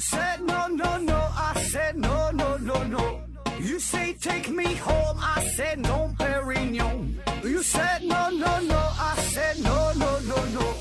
[0.00, 3.20] said no no no, I said no no no no.
[3.60, 7.16] You say take me home, I said no, Perignon.
[7.44, 10.74] You said no no no, I said no no no no,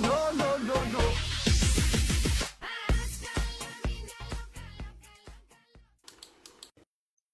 [0.00, 1.00] no no no no.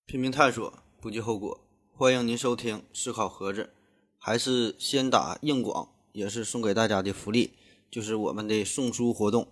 [0.07, 1.61] 拼命探索，不计后果。
[1.97, 3.73] 欢迎您收听思考盒子，
[4.19, 7.53] 还是先打硬广，也是送给大家的福利，
[7.89, 9.47] 就是我们的送书活动。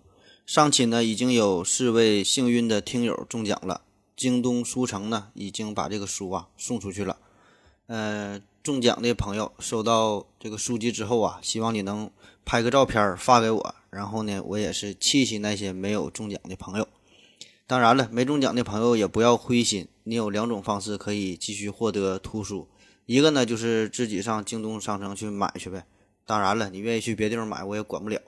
[0.44, 3.82] 上期呢，已经有四位幸运的听友中奖了。
[4.16, 7.16] 京东书城呢，已经把这个书啊送出去了。
[7.86, 12.10] 呃，中奖的朋友收到这个书籍之后啊，希望你能
[12.44, 16.86] 拍个照片发给我，然后呢，我也是气气那些没有中奖的朋友。
[17.66, 22.68] 当然了，没中奖的朋友也不要灰心，你有两种方式可以继续获得图书。
[23.06, 25.86] 一个呢，就是自己上京东商城去买去呗。
[26.26, 28.20] 当然了，你愿意去别地方买，我也管不了。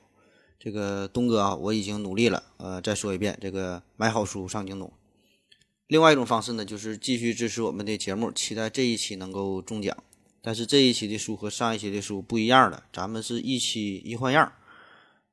[0.64, 2.42] 这个东哥啊，我已经努力了。
[2.56, 4.90] 呃，再说一遍，这个买好书上京东。
[5.88, 9.94] 另外一种方式呢，就是继续支持我们的节目，期待这一期能够中奖。
[10.40, 14.50] 但是这一期的书和上一期的书不一样了，咱们是一期一换样。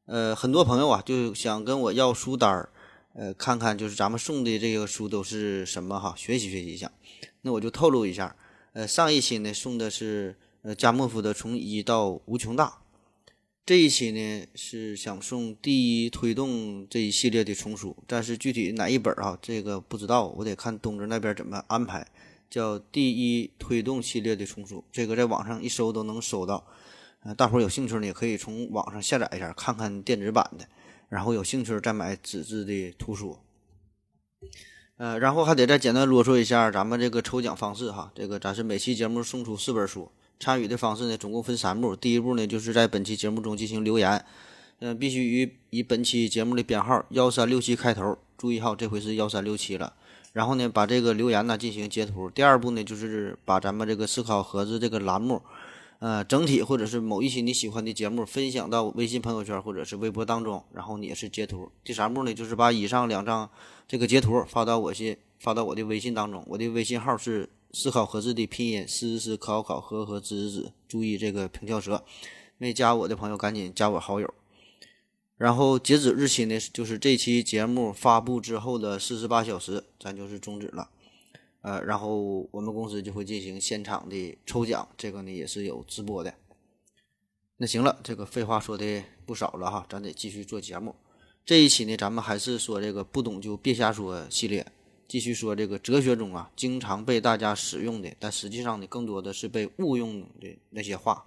[0.05, 2.69] 呃，很多朋友啊，就想跟我要书单儿，
[3.13, 6.91] 呃，看看就是咱们送的这个书都是什么哈，学习学习一下。
[7.43, 8.35] 那我就透露一下，
[8.73, 12.67] 呃，上一期呢送的是呃加莫夫的《从一到无穷大》。
[13.65, 22.07] 这一期呢是想送第一推动这一系列的丛书，但是具体哪一本啊，这个不知道，我得看东子那边怎么安排。
[22.49, 26.67] 叫第一推动系列的丛书，这个在网上一搜都能搜到。
[27.23, 30.67] 呃，大伙有兴趣呢，也可以从网上下载一下，看看电子版的，
[31.07, 33.37] 然后有兴趣再买纸质的图书。
[34.97, 40.11] 呃，然后还得再简单啰嗦一下咱们这个抽奖方式哈，这个咱是每期节目送出四本书。
[40.41, 41.95] 参与的方式呢，总共分三步。
[41.95, 44.25] 第一步呢，就是在本期节目中进行留言，
[44.79, 49.93] 嗯，必须以以本期节目的编号幺三六七开头，注意好，这回是幺三六七了。
[50.33, 52.27] 然后呢，把这个留言呢进行截图。
[52.27, 55.43] 第二步呢，就是把咱们这个思考盒子这个栏目，
[55.99, 61.71] 呃，整体或者是某一期你喜欢的节目分享到微信朋友圈或者是微博当中，然后你也是截图。
[61.83, 63.47] 第三步呢，就是把以上两张
[63.87, 67.47] 这个截图发到我信发到我的微信当中，我的微信号是。
[67.73, 72.03] 思考盒子的拼音：思思考考和和子子，注意这个平翘舌。
[72.57, 74.33] 没加我的朋友赶紧加我好友。
[75.37, 80.89] 然后截止日期呢，就是这期节目发布之后的四十八小时，咱就是终止了。
[81.61, 86.33] 呃，然后我们公司就会进行现场的抽奖，这个呢也是有直播的。
[87.57, 90.95] 那行了，这个废话说的不少了哈，咱得继续做节目。
[91.43, 94.65] 这一期呢，咱们还是说这个不懂就别瞎说系列。
[95.11, 101.25] 继续说这个哲学中啊，经常被大家使用的，但实际上呢，更多的是被误用的那些话。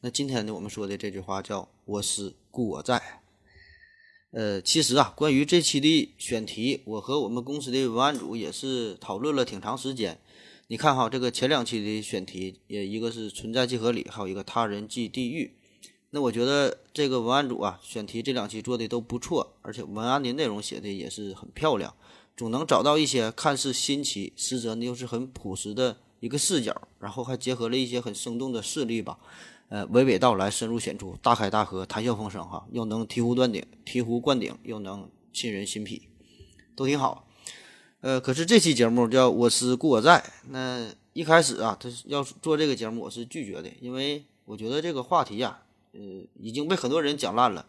[0.00, 3.02] 那今天呢，我们说的这句话叫“我思故我在”。
[4.30, 10.20] 呃，其实啊，关于这期的选题，我和我们公司的文案组也是讨论了挺长时间。
[10.68, 15.56] 你看哈，这个前两期的选题，也一个是存在即合理，还有一个他人即地狱。
[16.10, 21.92] 那我觉得这个文案组啊，选题这两期做的都不错，而且文案的内容写的也是很漂亮。
[22.38, 29.18] 总能找到一些看似新奇，实则呢又是很朴实的一个视角，然后还结合了一些很生动的事例吧，
[29.68, 36.02] 呃，娓娓道来，深入浅出，大开大合，谈笑风生哈，又能醍醐灌顶，醍醐灌顶，又能沁人心脾，
[36.76, 37.26] 都挺好。
[38.02, 45.58] 呃，可是这期节目叫我思故我在，那一开始啊，他要做这个节目，我是拒绝的，因为我觉得这个话题呀，
[45.90, 46.00] 呃，
[46.38, 47.66] 已经被很多人讲烂了。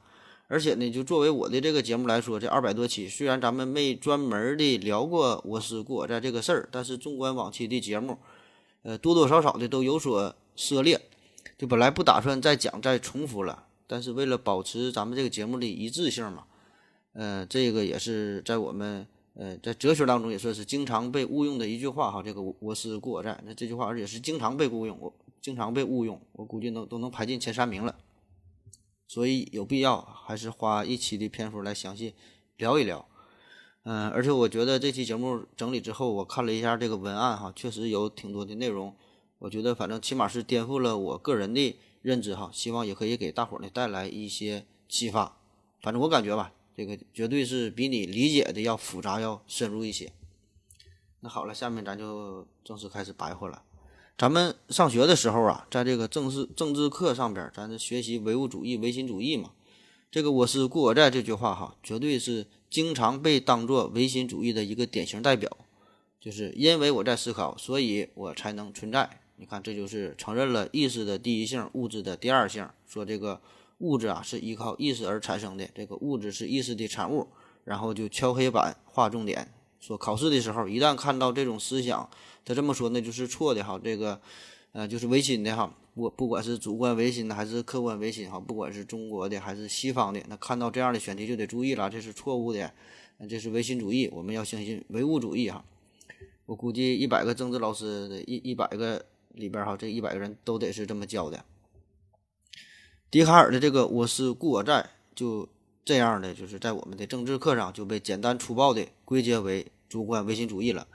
[0.49, 8.17] 而且呢，就作为我的这个节目来说，这二百多期，虽然咱们没专门的聊过我思故我在这个事儿，但是纵观往期的节目，
[8.81, 10.99] 呃，多多少少的都有所涉猎。
[11.55, 16.45] 就本来不打算再讲、再重复了，但是为了保持咱们这个节目的一致性嘛，
[17.13, 19.05] 呃，这个也是在我们
[19.35, 22.23] 呃在哲学当中也算是经常被误用的一句话哈。
[22.23, 27.95] 这个我思故我在，那这句话而且是经常被误用，我经常被误用，我估计能都能排进前三名了。
[29.09, 32.13] 所以有必要还是花一期的篇幅来详细
[32.57, 33.07] 聊一聊，
[33.81, 38.95] 嗯，而且我觉得这期节目整理之后，我看了一下这个文案哈，确实有挺多的内容，
[39.39, 45.35] 我觉得反正起码是颠覆了我个人的认知哈，希望也可以给大伙儿呢带来一些启发。
[45.81, 50.13] 反正我感觉吧，这个绝对是比你理解的要复杂要深入一些。
[51.21, 53.63] 那好了，下面咱就正式开始白话了。
[54.19, 59.51] 咱们上学的时候啊，在这个政治政治课上边，咱是学习唯物主义、唯心主义嘛。
[60.11, 65.49] 这个“我思故我在”这句话哈，绝对是经常被当作唯心主义的一个典型代表。
[66.19, 69.09] 就是因为我在思考，所以我才能存在。
[69.37, 72.67] 你看，这就是承认了意识的第一性，物质的第二性。
[72.85, 73.39] 说这个
[73.77, 77.29] 物质啊是依靠意识而产生的，这个物质是意识的产物，
[77.63, 82.09] 然后就敲黑板划重点，说考试的时候一旦看到这种思想，
[82.49, 84.19] 他这么说那就是错的哈，这个
[84.71, 92.73] 呃就是唯心的哈，我不管是主观唯心的还是客观唯心哈，不管是中国的还是西方的，那看到这样的选题就得注意了，这是错误的，
[93.29, 95.63] 这是唯心主义，我们要相信唯物主义哈。
[96.47, 99.05] 我估计一百个政治老师的一一百个
[99.35, 101.45] 里边哈，这一百个人都得是这么教的。
[103.11, 105.47] 笛卡尔的这个“我思故我在”就
[105.85, 110.87] 这样的，就是在我们的政治课上就被简单粗暴的归结为主观唯心主义了。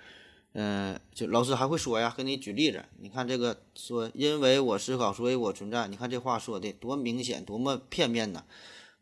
[0.55, 2.85] 嗯，就老师还会说呀，给你举例子。
[2.99, 5.87] 你看这个说，因为我思考，所以我存在。
[5.87, 8.45] 你看这话说的多明显，多么片面呢？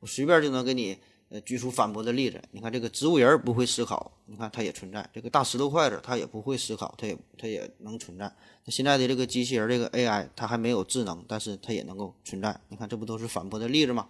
[0.01, 0.99] 我随便就能给你。
[1.35, 8.31] 呃，举出反驳的例子，你看这个植物人不会思考，你看它也存在；这个大石头筷子它也不会思考，它也它也能存在。
[8.67, 12.61] 那现在的这个机器人，这个 AI，它还没有智能，但是它也能够存在。
[12.69, 14.09] 你看，这不都是反驳的例子吗？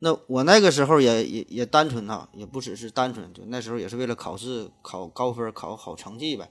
[0.00, 6.50] 那我那个时候也也也单纯哈，也不只是单纯，就那时候也是为了考试考高分、考好成绩呗。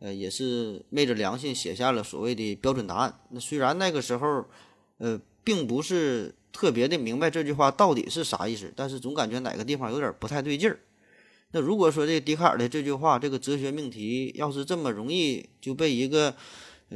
[0.00, 3.20] 呃，也是昧着良心写下了所谓的标准答案。
[3.30, 4.44] 那虽然那个时候，
[4.98, 6.34] 呃，并不是。
[6.50, 10.80] 特别的明白这句话到底是啥意思，但是总感觉哪个地方有点不太对劲儿。
[11.52, 16.34] 那如果说这笛卡尔的这句话，这个哲学命题要是这么容易就被一个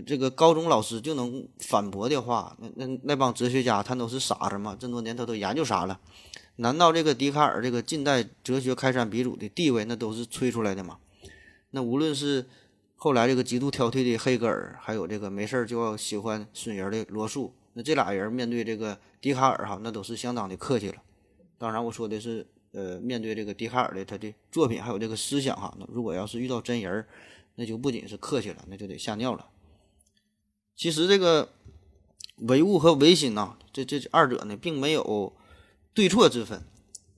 [0.07, 4.77] 这个高中老师就能反驳的话，那那那帮哲学家他都是傻子吗？
[4.79, 6.01] 这么多年他都研究啥了？
[6.57, 10.99] 难道这个笛卡尔这个近代哲学开山鼻祖的地位那都是吹出来的吗？
[11.71, 12.47] 那无论是
[12.97, 18.99] 后来这个极度挑剔的黑格尔，还有这个没事儿就要喜欢损人的罗素，那这俩人面对这个。
[19.23, 20.97] 笛卡尔哈，那都是相当的客气了。
[21.57, 27.07] 当然，我说的是，呃，面对这个笛卡尔的他的作品还有这个思想哈，那如果要是遇到真人儿，
[27.55, 29.47] 那就不仅是客气了，那就得吓尿了。
[30.77, 31.51] 其实这个
[32.37, 35.33] 唯物和唯心呐，这这二者呢，并没有
[35.95, 36.63] 对错之分，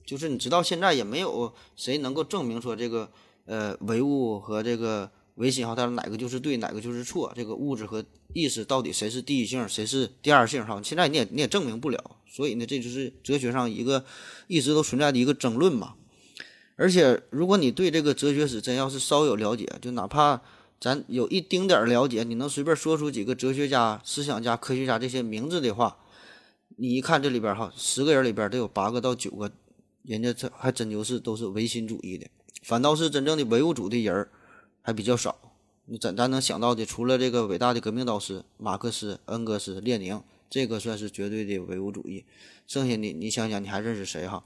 [0.05, 3.11] 就是你直到现在也没有谁能够证明说这个
[3.45, 5.11] 呃唯物和这个。
[5.35, 7.29] 唯心哈，它哪个就是对，哪个就是错？
[7.35, 8.01] 这个物质和
[8.33, 10.65] 意识到底谁是第一性，谁是第二性？
[10.65, 12.01] 哈，现在你也你也证明不了。
[12.25, 14.05] 所以呢，这就是哲学上一个
[14.47, 15.95] 一直都存在的一个争论嘛。
[16.77, 20.41] 而且，如果你对这个哲学史真要是稍有了解，就哪怕
[20.79, 25.97] 咱有一丁点儿了解，你能随便说出几个哲学家、思想家、科学家这些名字的话，
[26.77, 29.51] 你一看这里边哈，十个人里边得有八个到九个，
[30.03, 32.27] 人家这还真就是都是唯心主义的，
[32.63, 34.29] 反倒是真正的唯物主的人儿。
[34.87, 35.35] 还比较少，
[35.85, 42.23] 你咱咱能想到的，除了这个伟大的革命导师马克思、恩格斯、列宁，这个算是绝对的唯物主义。
[42.67, 44.45] 剩下的你想想，你还认识谁哈？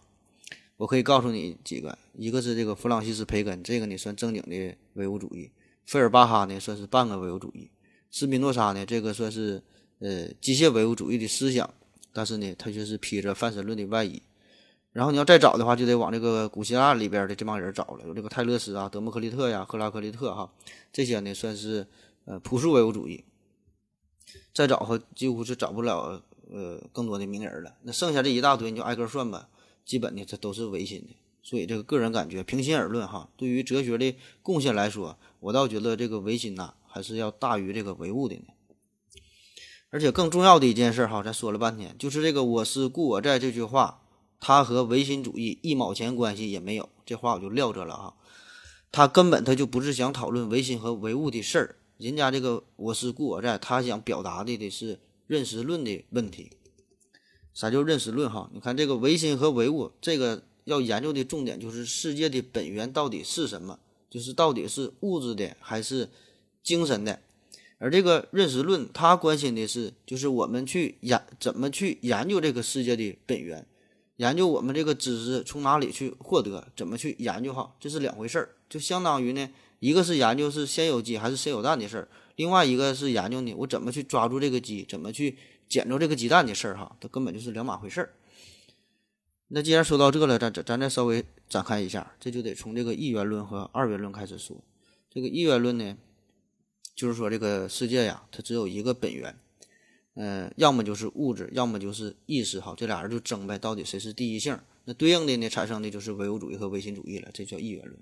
[0.77, 5.49] 我可以告诉你几个，一个是这个弗朗西斯·培根，这个你算正经的唯物主义；
[5.89, 7.67] 费尔巴哈呢，算是半个唯物主义；
[8.11, 9.59] 斯宾诺莎呢，这个算是
[9.97, 11.67] 呃机械唯物主义的思想，
[12.13, 14.21] 但是呢，他却是披着泛神论的外衣。
[14.91, 20.53] 然后你要再找的话，就得往这个古希腊里边的这帮人找了，有这个泰勒斯啊、德谟克利特呀、赫拉克利特哈，
[20.93, 21.87] 这些呢算是
[22.25, 23.25] 呃朴素唯物主义。
[24.53, 26.21] 再找和几乎是找不了
[26.51, 27.73] 呃更多的名人了。
[27.81, 29.49] 那剩下这一大堆你就挨个算吧，
[29.83, 31.15] 基本呢这都是唯心的。
[31.41, 38.43] 所以这个个人感觉，平心而论哈，对于哲学的贡献来说，我倒觉得这个唯心呐还是要大于这个唯物的呢。
[39.89, 44.01] 而且更重要的一件事哈，咱说了半天，就是这个“我思故我在”这句话。
[44.41, 48.13] 它和唯心主义一毛钱关系也没有，这话我就撂这了啊。
[48.89, 56.51] 他根本他就不是想讨论唯心和唯物的事儿，人家这个我思故我在，他想表达的的是认识论的问题。
[57.53, 58.31] 啥叫认识论？
[58.31, 66.09] 哈，你看这个唯心和唯物，这个要研究的重点就是世界的本源到底是什么，就是到底是物质的还是
[66.63, 67.19] 精神的。
[67.77, 73.65] 而这个认识论，它关心的是就是我们去研怎么去研究这个世界的本源。
[74.17, 78.49] 研究我们这个知识从哪里去获得，怎么去研究哈，这是两回事儿。
[78.67, 79.49] 就相当于呢，
[79.79, 85.37] 一个是研究是先有鸡还是先有蛋的事儿，另外一个是研究呢，我怎么去抓住这个鸡，怎么去
[85.69, 88.09] 捡着这个鸡蛋的事儿哈，它根本就是两码回事儿。
[89.49, 94.55] 那既然说到这了，咱咱咱再稍微展开一下，这就得从这个一元论和二元论开始说。
[95.09, 95.97] 这个一元论呢，
[96.95, 99.35] 就是说这个世界呀，它只有一个本源。
[100.15, 104.59] 嗯，要么就是物质，要么就是意识，哈，这俩人就争呗，到底谁是第一性？
[104.85, 107.97] 那对应的呢，产生的就是唯物主义和唯心主义了，这叫一元论。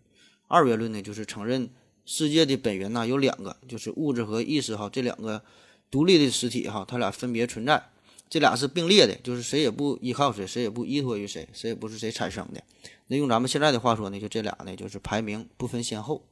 [0.47, 1.69] 二元论呢，就是承认
[2.05, 5.43] 世界的本源呐有两个，就是物质和意识，哈，这两个
[5.91, 7.89] 独立的实体，哈，它俩分别存在，
[8.29, 12.61] 这俩是并列的，就是谁也不依靠谁，谁也不依托于谁，谁也不是谁产生的。
[13.07, 16.27] 那用咱们现在的话说呢，就这俩呢，就是排名不分先后。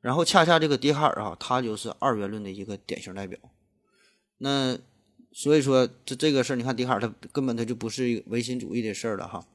[0.00, 3.38] 然后恰恰这个笛卡尔，啊，他就是二元论的一个典型代表。
[4.38, 4.76] 那
[5.32, 9.46] 所以说，这这个事儿，你看笛卡尔他根本他就不是唯心主义的事儿了哈。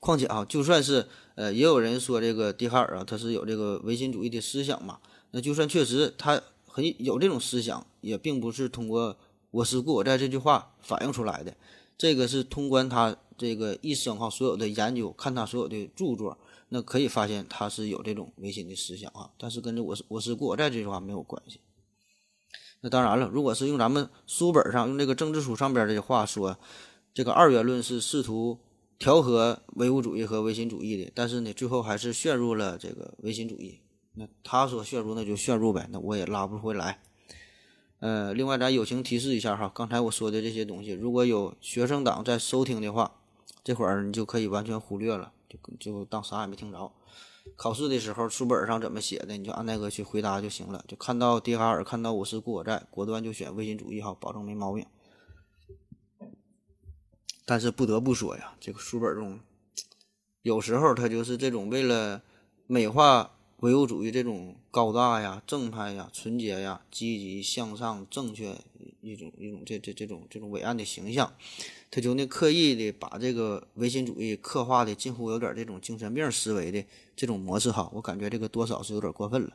[0.00, 4.98] 况且啊，就算是呃，也有人说这个笛卡尔啊，他是有这个唯心主义的思想嘛。
[5.30, 9.16] 那就算确实他很有这种思想，也并不是通过
[9.50, 11.56] “我思故我在”这句话反映出来的。
[11.98, 16.38] 这个是通关他这个一生哈所有的研究，看他所有的著作，
[16.70, 19.30] 那可以发现他是有这种唯心的思想啊。
[19.36, 21.60] 但是跟这“我是我是故我在”这句话没有关系。
[22.80, 26.58] 那当然了，如果是用咱们书本上用这个政治书上边的话说，
[27.12, 28.58] 这个二元论是试图
[28.98, 33.80] 调和唯物主义和唯心主义的，但是呢，最后还是陷入了这个唯心主义。
[34.14, 37.02] 那他说陷入，那就陷入呗，那我也拉不回来。
[38.00, 43.12] 呃，另外咱友情提示一下哈，刚才我说的这些东西，如果有学生党在收听的话，
[43.62, 46.90] 这会儿你就可以完全忽略了，就就当啥也没听着。
[47.56, 50.84] 考试的时候，书本上怎么写的，你就按那个去回答就行了。
[50.88, 54.86] 就看到笛卡尔，看到我是故我在，果断就选唯心主义哈，保证没毛病。
[57.44, 59.40] 但是不得不说呀，这个书本中
[60.40, 62.22] 有时候他就是这种为了
[62.66, 68.56] 美化唯物主义这种高大呀、正派呀、纯洁呀、积极向上、正确
[69.02, 71.30] 一种一种这这这种这种伟岸的形象。
[71.90, 76.82] 他就那刻意的把这个唯心主义刻画的近乎有点这种精神病思维的
[77.14, 79.52] 这种模式哈，我感觉这个多少是有点过分了。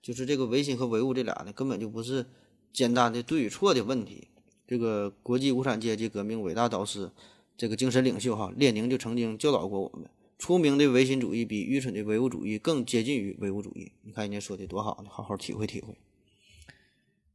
[0.00, 2.24] 就是这个唯心和唯物这俩呢，根本就不是
[2.72, 4.28] 简单的对与错的问题。
[4.66, 7.10] 这个国际无产阶级革命伟大导师，
[7.56, 13.92] 这个精神领袖哈，列宁就曾经教导过我们：出名的唯心主义比愚蠢的唯物主义更接近于唯物主义。
[14.02, 15.96] 你看人家说的多好呢，好好体会体会。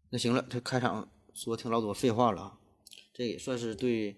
[0.10, 2.60] 那行了，这开场说挺老多废话了啊。
[3.14, 4.16] 这也算是对，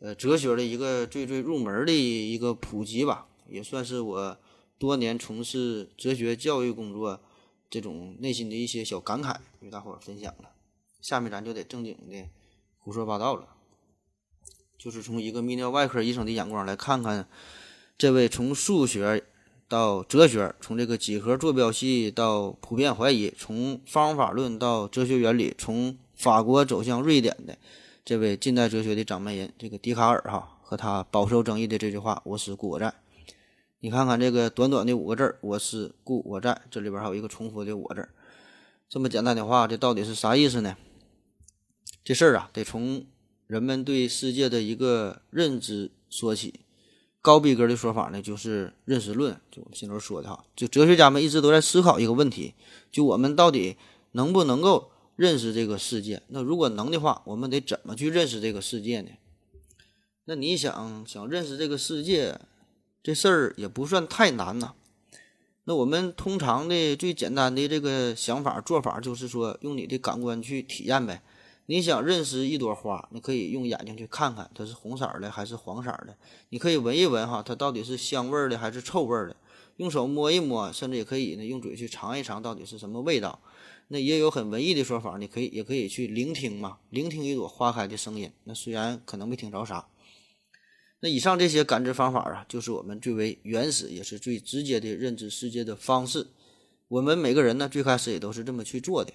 [0.00, 4.38] 呃，哲学的一个最最入门的一个普及吧，也算是我
[4.78, 7.20] 多年从事哲学教育工作
[7.70, 10.52] 这种内心的一些小感慨与大伙分享了。
[11.00, 12.28] 下面咱就得正经的
[12.78, 13.56] 胡说八道了，
[14.76, 17.28] 就是从一个泌尿外科医生的眼光来看看，
[17.98, 19.24] 这位从数学
[19.68, 27.56] 到哲学，从这个几何坐标系到普遍怀疑，从方法论到哲学原理，从法国走向瑞典的。
[28.04, 32.92] 这位近代哲学的掌门人，这个笛卡尔哈，和他饱受争议的这句话“我思故我在”，
[33.80, 38.08] 你看看这个短短的五个字儿“我思故我在”，这里边还有一个重复的“我”字，
[38.88, 40.76] 这么简单的话，这到底是啥意思呢？
[42.04, 43.06] 这事儿啊，得从
[43.46, 46.60] 人们对世界的一个认知说起。
[47.26, 52.54] 高逼格的说法呢，就是认识论，就我们先头说的哈，就哲学家们一直都在思考一个问题：
[52.92, 53.76] 就我们到底
[54.12, 54.92] 能不能够？
[55.16, 59.08] 认识这个世界，那如果能的话，我们得怎么去认识这个世界呢？
[60.26, 62.38] 那你想想认识这个世界，
[63.02, 64.74] 这事儿也不算太难呐。
[65.64, 71.22] 那我们通常的最简单的这个想法做法，就是说用你的感官去体验呗。
[71.68, 76.16] 你想认识一朵花，你可以用眼睛去看看它是红色的还是黄色的，
[76.50, 79.36] 你可以闻一闻哈，它到底是香味的还是臭味的，
[79.76, 83.40] 用手摸一摸，甚至也可以呢用嘴去尝一尝到底是什么味道。
[83.88, 88.32] 那也有很文艺的说法，你可以也可以去聆听嘛，聆听一朵花开的声音。
[88.44, 89.86] 那虽然可能没听着啥，
[91.00, 96.28] 那以上这些感知方法啊，就是我们最为原始也是最直接的认知世界的方式。
[96.88, 99.12] 我们每个人呢，最开始也都是这么去做的。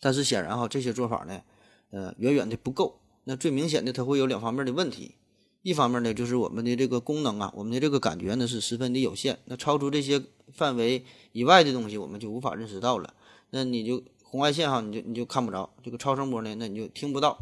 [0.00, 1.42] 但是显然哈，这些做法呢，
[1.90, 3.00] 呃，远远的不够。
[3.24, 5.14] 那最明显的，它会有两方面的问题。
[5.62, 9.38] 一方面呢，就是我们的这个功能啊，我们的这个感觉呢是十分的有限。
[9.46, 10.22] 那超出这些
[10.52, 13.14] 范围以外的东西，我们就无法认识到了。
[13.48, 17.38] 那你就红外线哈，你就你就看不着这个超声波呢，那你就听不到。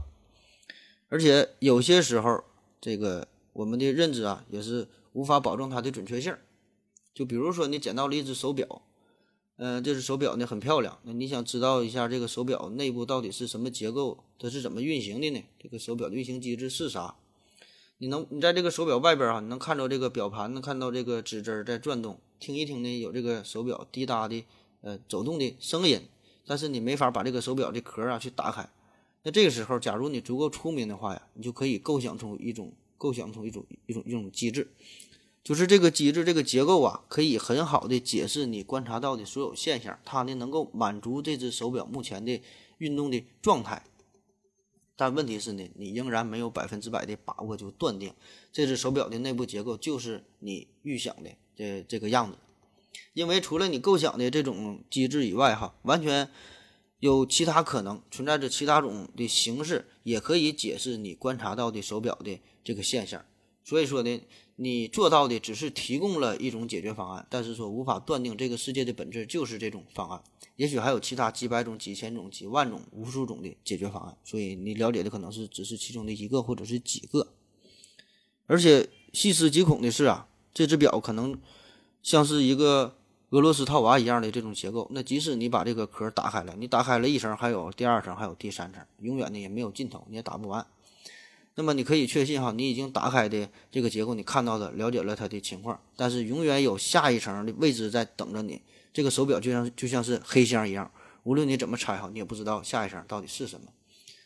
[1.09, 2.45] 而且有些时候，
[2.81, 6.33] 这个我们的认知啊，也是无法保证它的准确性。
[7.13, 8.83] 就比如说你捡到了一只手表，
[9.57, 15.43] 嗯，这只手表呢很漂亮，那你想知道一下这个手表内部到底是什么结构，它是怎么运行的呢？
[15.59, 17.15] 这个手表的运行机制是啥？
[17.99, 24.45] 你能你在这个手表外边啊，你能看到这个表盘，能看到这个指针在转动，听一听呢，有这个手表滴答的。
[24.85, 26.01] 呃，走动的声音，
[26.45, 28.69] 但是你没法把这个手表的壳啊去打开。
[29.23, 34.67] 那这个时候，假如你足够聪明的话呀，你就可以构想出一种构想出一种一种一种机制，
[35.45, 42.41] 就是这个机制这个结构啊，可以很好的解释你观察到的所有现象，它呢能够满足这只手表目前的
[42.79, 43.85] 运动的状态。
[44.95, 48.15] 但问题是呢，你仍然没有百分之百的把握就断定
[48.53, 52.39] 这只手表的内部结构就是你预想的这这个样子。
[53.15, 56.31] 因为除了你构想的这种机制以外，哈，完全
[57.01, 63.25] 有其他可能存在着其他种的形式，也可以解释你观察到的手表的这个现象。
[63.65, 64.21] 所以说呢，
[64.63, 70.23] 你做到的只是提供了一种解决方案，但是说无法断定这个世界的本质就是这种方案。
[70.57, 74.17] 也许还有其他几百种、几千种、几万种、无数种的解决方案。
[74.23, 77.33] 所以你了解的可能是只是其中的一个或者是几个。
[78.47, 81.41] 而且细思极恐的是啊，这只表可能
[82.03, 82.97] 像是一个
[83.31, 84.87] 俄罗斯套娃一样的这种结构。
[84.93, 90.65] 那即使你把这个壳打开了，你打开了一层，还有第二层，还有第三层，永远的也没有尽头，你也打不完。
[91.55, 98.63] 那么你可以确信哈，你已经打开的这个结构，你看到的了解了它的情况，但是永远有下一层的未知在等着你。
[98.93, 100.91] 这个手表就像就像是黑箱一样，
[101.25, 103.67] 无论你怎么拆哈，你也不知道下一层到底是什么。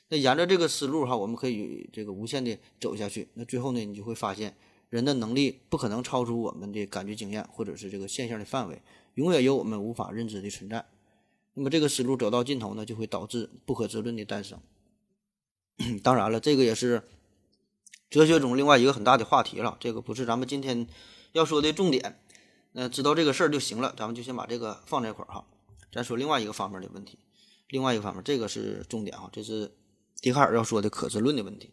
[0.08, 3.28] 那沿着这个思路哈，我们可以这个无限的走下去。
[3.34, 4.56] 那最后呢，你就会发现，
[4.88, 8.80] 人的能力不可能超出我们的感觉经验或者是这个现象的范围，
[9.14, 10.86] 永远有我们无法认知的存在。
[11.54, 14.60] 那么这个思路走到尽头呢，就会导致不可知论的诞生。
[16.04, 17.02] 当然了，这个也是。
[18.08, 20.86] 哲学中另外一个很大的话题了，这个不是咱们今天
[21.32, 22.20] 要说的重点。
[22.72, 25.46] 那知道这个事儿就行了，咱们就先把这个放这块儿哈。
[25.90, 27.18] 咱说另外一个方面的问题，
[27.68, 29.72] 另外一个方面，这个是重点哈，这是
[30.20, 31.72] 笛卡尔要说的可知论的问题。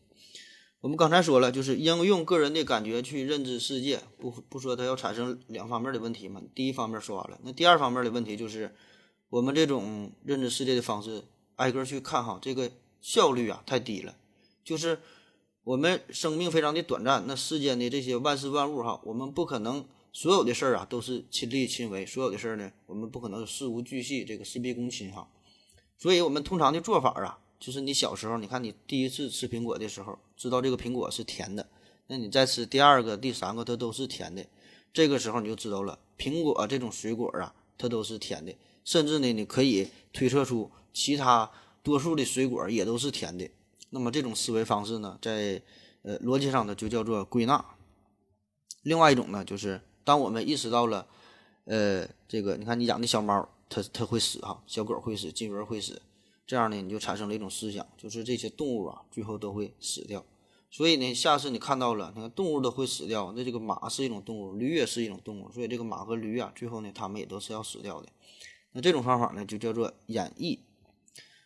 [0.79, 6.41] 我们刚才说了，就是应用个人的感觉去认知世界，不不说它要产生两方面的问题嘛。
[6.55, 8.73] 第一方面说完了，那第二方面的问题就是
[9.29, 11.23] 我们这种认知世界的方式，
[11.57, 12.71] 挨个去看哈，这个
[13.01, 14.15] 效率啊太低了，
[14.63, 14.99] 就是。
[15.63, 25.29] 我们生命非常的短暂，那世间的这些万事万物哈，我们不可能所有的事儿啊都是亲力亲为，所有的事儿呢，我们不可能事无巨细，这个事必躬亲哈。
[25.97, 31.65] 所以，我们通常的做法啊，就是你小时候，你看你第一次吃苹果的时候，知道这个苹果是甜的，
[32.07, 34.45] 那你再吃第二个、第三个，它都是甜的，
[34.91, 38.53] 这个时候你就知道了，苹果这种水果啊，它都是甜的，
[38.83, 41.49] 甚至呢，你可以推测出其他
[41.81, 43.49] 多数的水果也都是甜的。
[43.93, 45.61] 那么这种思维方式呢，在
[46.01, 47.63] 呃逻辑上呢就叫做归纳。
[48.81, 51.07] 另外一种呢，就是当我们意识到了，
[51.65, 56.01] 呃，这个你看你养的小猫，它它会死哈，小狗会死，金鱼会死，
[56.47, 60.25] 这样呢你就产生了一种思想，就是这些动物啊最后都会死掉。
[60.71, 68.09] 所以呢，下次你看到了，你看动物都会死掉，那这个马是一种动物，驴也是一种动物，所以这个马和驴啊，最后呢它们也都是要死掉的。
[68.71, 70.57] 那这种方法呢就叫做演绎。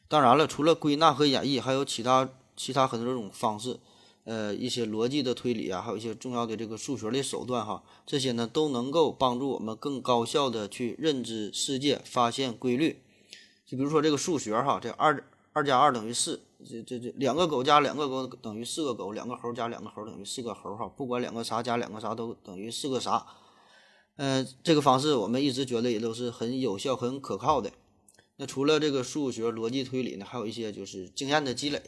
[0.07, 3.77] 当然了，除了归纳和演绎，还有其他其他很多种方式，
[4.23, 13.01] 呃，一些逻辑的推理啊，还有一些重要的这个数学的手段哈，这些呢都能够帮助我们更高效的去认知世界，发现规律。
[13.65, 23.25] 就比如说这个数学哈，这二二加二等于四，这这这两个狗加两个狗等于四个狗，两个猴加两个猴等于四个猴哈，不管两个啥加两个啥都等于四个啥。
[24.15, 27.71] 嗯，这个方式我们一直觉得也都是很有效、很可靠的。
[28.37, 31.81] 那除了这个数学逻辑推理呢，还有一些就是经验的积累。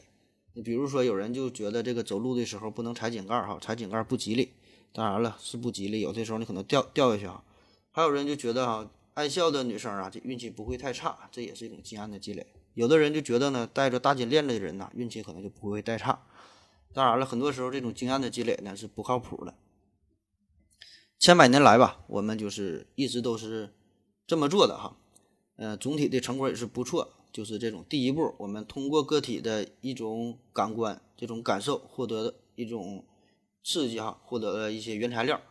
[0.53, 4.51] 你比如说，有人就觉得这个走路的时候不能踩井盖哈，踩井盖不吉利。
[4.91, 7.43] 当然了，是不吉利，有的时候你可能掉掉下去哈。
[7.91, 12.47] 还有人就觉得哈，爱笑的女生啊，这运气不会太差，这也是一种经验的积累。
[12.73, 16.25] 有的人就觉得呢，戴着大金链子的人呐，运气可能就不会太差。
[16.93, 19.53] 当然了，很多时候这种经验的积累呢是不靠谱的。
[21.19, 23.75] 千百年来吧，我们就是一直都是
[24.25, 24.97] 这么做的哈。
[25.62, 33.04] 呃，总体的成果也是不错，就是这种第一步，我们通过个体的一种感官、这种感受，获得一种
[33.62, 35.41] 刺激哈，获得了一些原材料，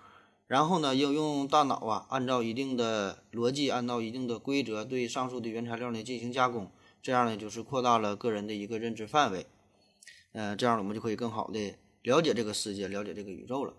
[0.47, 6.71] 然后呢，应用大脑啊，按照一定的逻辑，按照一定的规则，对上述的原材料呢进行加工，
[7.03, 9.45] 这样呢，就是扩大了个人的一个认知范围，
[10.33, 13.75] 呃，这样我们就可以更好的了解这个世界，了解这个宇宙了。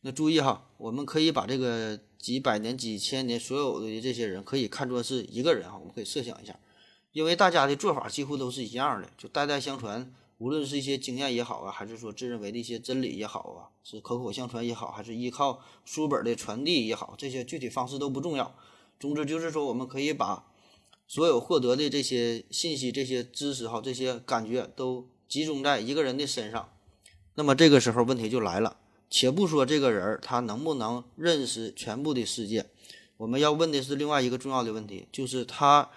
[0.00, 5.76] 那注意哈，我们可以把这个几百年、几千年所有的这些人，可以看作是一个人哈。
[5.78, 6.58] 我们可以设想一下，
[7.12, 10.12] 因为大家的做法几乎都是一样的，就代代相传。
[10.38, 18.54] 无论是一些经验也好啊，还是说自认为的一些真理也好啊，是口口相传也好，还是依靠书本的传递也好，这些具体方式都不重要。
[19.00, 20.44] 总之就是说，我们可以把
[21.08, 26.68] 所有获得的这些信息、这些知识哈、这些感觉都集中在一个人的身上。
[27.34, 28.76] 那么这个时候问题就来了。
[29.08, 32.66] 且不说这个人他能不能认识全部的世界，
[33.16, 35.90] 我们要问的是另外一个重要的问题，就是他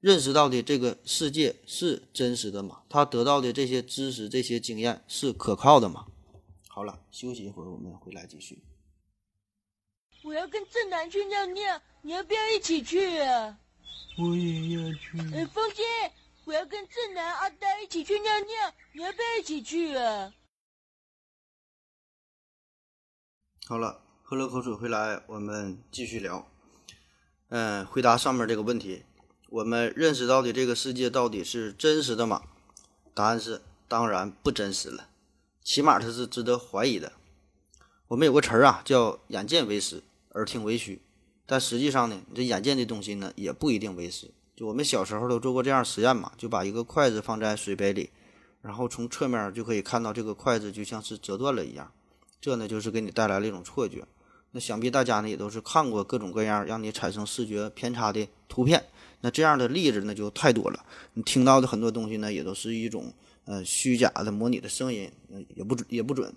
[0.00, 2.82] 认识到的这个世界是真实的吗？
[2.88, 6.06] 他得到的这些知识、这些经验是可靠的吗？
[6.68, 8.62] 好了，休息一会儿，我们回来继续。
[10.22, 13.58] 我要跟正南去尿尿，你要不要一起去啊？
[14.18, 15.18] 我也要去。
[15.34, 15.84] 哎，风心，
[16.44, 20.32] 我要跟正南、阿呆一起去尿尿，你要不要一起去啊？
[23.70, 26.44] 好了，喝了口水回来，我们继续聊。
[27.50, 29.04] 嗯，回答上面这个问题，
[29.48, 32.42] 我们认识到的这个世界到底是真实的吗？
[33.14, 35.06] 答案是当然不真实了，
[35.62, 37.12] 起码它是值得怀疑的。
[38.08, 40.02] 我们有个词儿啊，叫眼见为实，
[40.32, 41.00] 耳听为虚。
[41.46, 44.32] 但实际上呢，这眼见的东西呢，也不一定为实。
[44.56, 48.10] 就我们小时候都做过这样实验嘛，就把一个筷子放在水杯里，
[48.62, 51.92] 然后从侧面就可以看到这个筷子就像是折断了一样。
[52.40, 54.06] 这呢就是给你带来了一种错觉。
[54.52, 58.84] 那想必大家呢也都是看过各种各样让你产生视觉偏差的图片，
[59.20, 60.84] 那这样的例子呢就太多了。
[61.14, 63.12] 你听到的很多东西呢也都是一种
[63.44, 65.10] 呃虚假的模拟的声音，
[65.54, 66.34] 也不准也不准。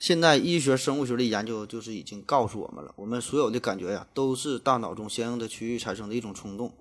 [0.00, 6.72] 现在医学生物学的研究就是已经告诉我们了，我们所有的感觉呀都是大脑中相应的区域产生的一种冲动。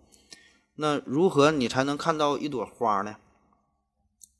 [0.76, 3.18] 那如何你才能看到一朵花呢？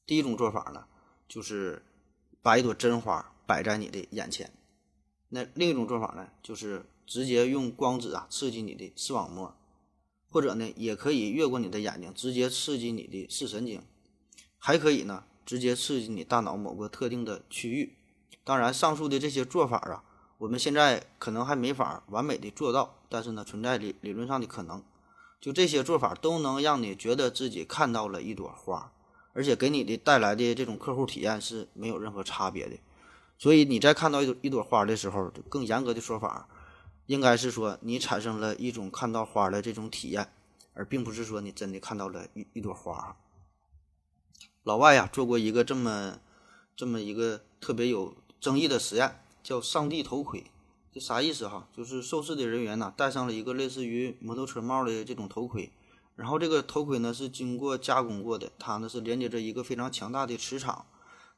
[0.08, 0.86] 第一种做法呢，
[1.28, 1.84] 就是
[2.42, 4.52] 把一朵真花摆在你的眼前。
[5.30, 9.56] 那另一种做法呢，就是直接用光子啊刺激你的视网膜，
[10.30, 13.82] 或者呢，也可以越过你的眼睛，直接刺激你的视神经，
[14.58, 17.96] 还可以呢，直接刺激你大脑某个特定的区域。
[18.44, 20.04] 当然，上述的这些做法啊，
[20.38, 24.84] 我们现在可能还没法完美的做到，但是呢，存在理理论上的可能。
[25.42, 28.92] 就这些做法都能让你觉得自己看到了一朵花，
[29.34, 32.78] 而且给你的带来的这种客户体验是没有任何差别的。
[33.38, 36.50] 所以你在看到一朵一朵花的时候，更严格的说法，
[37.06, 40.28] 应该是说你产生了一种看到花的这种体验，
[40.74, 43.16] 而并不是说你真的看到了一一朵花。
[44.64, 46.20] 老外呀做过一个这么
[46.76, 50.52] 这么一个特别有争议的实验，叫“上帝头盔”。
[50.92, 51.68] 这啥意思哈？
[51.72, 55.72] 就是受试的人员呢戴上了一个类似于摩托车帽的这种头盔，
[56.16, 60.88] 然后这个头盔呢是经过加工过的，它呢是连接着一个非常强大的磁场。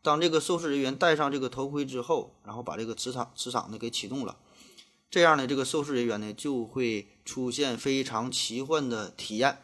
[0.02, 4.38] 当这个受试人员戴上这个头盔之后，然后把这个磁场磁场呢给启动了，
[5.12, 9.58] 这样呢，这个受试人员呢就会出现非常奇幻的体验。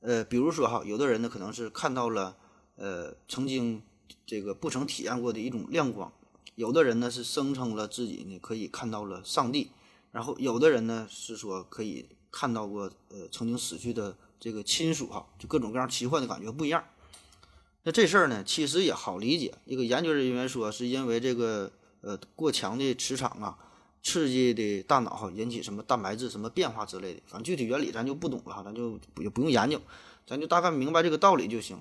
[0.00, 2.36] 呃，比如说哈，有的人呢可能是看到了
[2.76, 3.82] 呃曾经
[4.24, 6.10] 这个不曾体验过的一种亮光，
[6.54, 9.72] 有的人呢是声称了自己呢可以看到了上帝，
[10.12, 16.82] 然后有的人呢是说可以看到过呃曾经死去的这个亲属哈，就各种各样奇幻的感觉不一样。
[17.88, 19.54] 那这事儿呢，其实也好理解。
[19.64, 21.72] 一个研究人员说，是因为这个
[22.02, 23.56] 呃过强的磁场啊，
[24.02, 27.22] 刺激的大脑，引起什么蛋白质什么变化之类的。
[27.24, 29.80] 反正具体原理咱就不懂了，咱就也不用研究，
[30.26, 31.80] 咱就大概明白这个道理就行。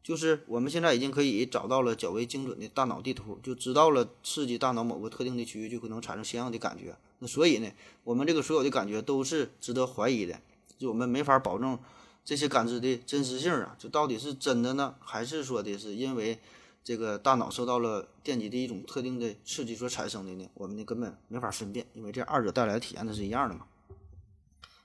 [0.00, 6.96] 就是我们现在已经可以找到了较为精准的大脑地图，就知道了刺激大脑某个特定的区域就可能产生相应的感觉。
[7.18, 7.68] 那所以呢，
[8.04, 10.40] 我们这个所有的感觉都是值得怀疑的，
[10.78, 11.76] 就我们没法保证。
[12.28, 16.38] 这些感知的真实性啊，就到底是真的呢，还是说的是因为
[16.84, 20.46] 这个大脑受到了电极的一种特定的刺激所产生的呢？
[20.52, 23.64] 我们呢根本没法分辨，因为这二者带来的体验呢是一样的嘛。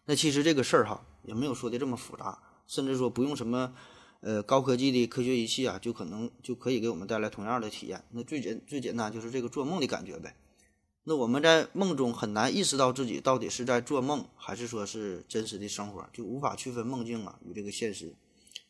[0.05, 3.73] 那其实这个事儿哈也没有说的这么复杂，甚至说不用什么
[4.21, 8.01] 呃高科技的科学仪器啊，就可能就可以给我们带来同样的体验。
[8.11, 10.33] 那最简最简单就是这个做梦的感觉呗。
[11.05, 18.15] 那我们在梦中很难意识到自己到底是在做梦，还是说是真实的生活，就无法区分梦境啊与这个现实，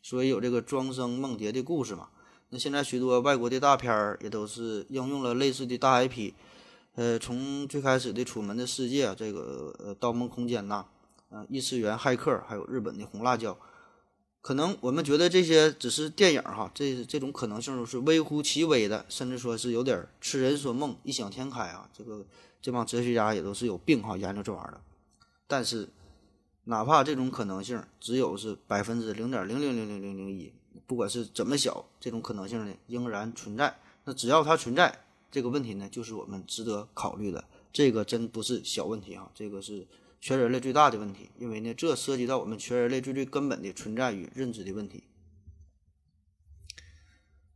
[0.02, 2.08] 所以有这个庄生梦蝶的故事嘛。
[2.50, 6.32] 那现在许多外国的大片儿也都是应用了类似的大 IP，
[6.96, 10.84] 呃，从最开始的《楚门的世界》这个呃《盗梦空间》呐，
[11.30, 13.56] 呃，异次元骇客，还有日本的红辣椒。
[14.44, 21.88] 可能我们觉得这些只是电影哈，这这种可能性是微乎其微的，甚至说是有点痴人说梦、异想天开啊。
[21.94, 22.22] 这个
[22.60, 24.80] 这帮哲学家也都是有病哈，研究这玩意儿的。
[25.46, 25.88] 但是，
[26.64, 30.52] 哪怕这种可能性只有是百分之零点零零零零零零一，
[30.86, 33.74] 不管是怎么小，这种可能性呢仍然存在。
[34.04, 37.42] 那只要它存在，这个问题呢就是我们值得考虑的。
[37.72, 39.86] 这个真不是小问题哈，这个是。
[40.24, 45.04] 全人类最大的问题，因为呢，这涉及到我们全人类最最根本的存在与认知的问题。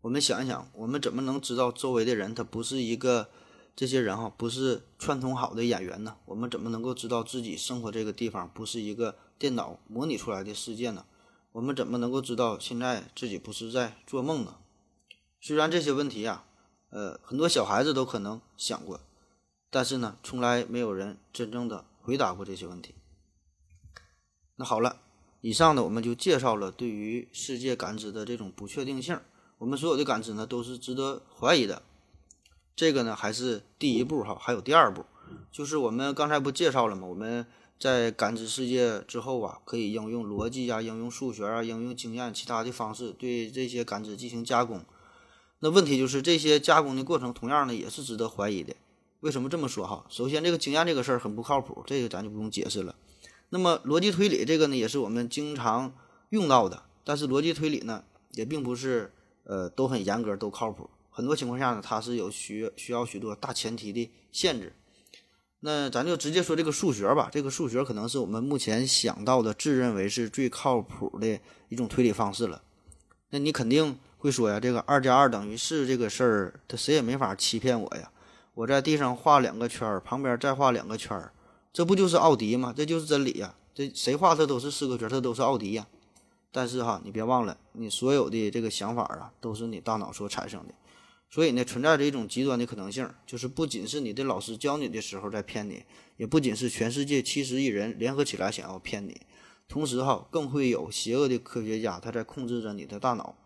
[0.03, 3.31] 我们想一想，我们怎么能知道周围的人他不是一个
[3.75, 6.19] 这些人哈，不是串通好的演员呢？
[6.27, 11.07] 我们怎么能够知道自己生活这个地方不是一个电脑模拟出来的世界呢？
[11.53, 14.59] 我们怎么能够知道现在自己不是在做梦呢？
[15.41, 16.45] 虽然这些问题啊，
[16.91, 19.01] 呃，很多小孩子都可能想过，
[19.71, 21.87] 但是呢，从来没有人真正的。
[22.09, 22.95] 回答过这些问题。
[24.57, 25.03] 那好了，
[25.43, 29.21] 以上呢我们就介绍了对于世界感知的这种不确定性。
[29.59, 31.83] 我们所有的感知呢都是值得怀疑的。
[32.75, 35.05] 这个呢还是第一步哈，还有第二步，
[35.53, 37.07] 就是我们刚才不介绍了吗？
[37.07, 37.45] 我们
[37.79, 44.83] 在感知世界之后啊，可以应用逻辑啊，应用数学啊，应用经验其他的方式对这些感知进行加工。
[45.59, 48.75] 那问题就是这些加工的过程同样呢也是值得怀疑的。
[49.21, 50.07] 为什么这么说哈？
[50.09, 52.95] 首先，这个经验这个事儿很不靠谱，这个咱就不用解释了。
[53.49, 55.93] 那么，逻辑推理这个呢，也是我们经常
[56.31, 56.85] 用到的。
[57.03, 59.13] 但是，逻辑推理呢，也并不是
[59.45, 60.89] 呃都很严格、都靠谱。
[61.11, 64.75] 很多情况下呢，它是有需需要许多大前提的限制。
[65.61, 67.29] 那咱就直接说这个数学吧。
[67.33, 72.63] 这个数学可能是我们目前想到的、自认为是最靠谱的一种推理方式了。
[73.31, 78.13] 那你肯定会说呀，这个二加二等于四这个事儿，他谁也没法欺骗我呀。
[78.59, 81.33] 我在地上画两个圈儿，旁边再画两个圈儿，
[81.73, 82.75] 这不就是奥迪吗？
[82.77, 83.55] 这就是真理呀！
[83.73, 85.87] 这谁画它都是四个圈儿，它都是奥迪呀。
[86.51, 90.75] 但是哈，你别忘了，你所有的这个想法啊，都是你大脑所产生的。
[91.31, 95.85] 所以呢，存在着一种极端的可能性，就是不仅是你的老师教你的时候在骗你，
[96.17, 99.21] 也不仅是全世界七十亿人联合起来想要骗你，
[99.69, 103.37] 同时哈，更会有邪恶的科学家他在控制着你的大脑。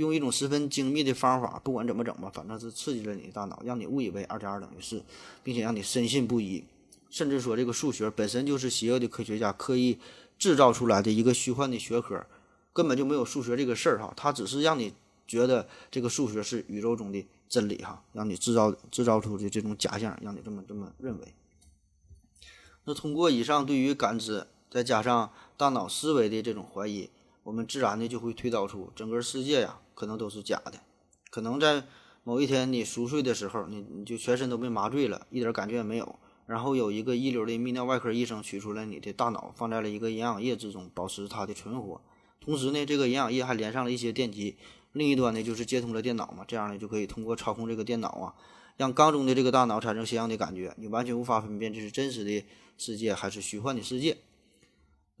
[0.00, 5.04] 用一种十分精密的方法，不管怎么整吧，反正是刺激了你的大脑，让你误以为二加二等于四，
[5.44, 6.64] 并且让你深信不疑，
[7.10, 9.98] 甚至说这个数学本身就是邪恶的科学家刻意
[10.38, 12.26] 制造出来的一个虚幻的学科，
[12.72, 14.92] 根本就没有数学这个事儿哈，它只是让你
[15.26, 21.34] 觉得这个数学是宇宙中的真理哈，让你制造制造出的这种假象，让你这么这么认为。
[22.84, 27.10] 那通过以上对于感知，再加上大脑思维的这种怀疑，
[27.50, 29.80] 我们自然的就会推导出整个世界呀。
[29.92, 30.74] 可能都是假的，
[31.30, 31.82] 可能在
[32.22, 36.14] 某一天你熟睡的时候，你你就全身都被麻醉了，一点感觉也没有。
[36.46, 42.00] 然后有一个一流的泌尿外科医生取出来你的大脑，放在了一个营养液之中，保持它的存活。
[42.40, 44.56] 同时呢，这个营养液还连上了一些电极，
[44.92, 48.34] 另一端呢就是接通了电脑嘛，这样呢就可以通过操控这个电脑啊，
[48.76, 52.46] 让缸中的这个大脑产生相应的感觉，你完全无法分辨这是真实的
[52.78, 54.16] 世界还是虚幻的世界。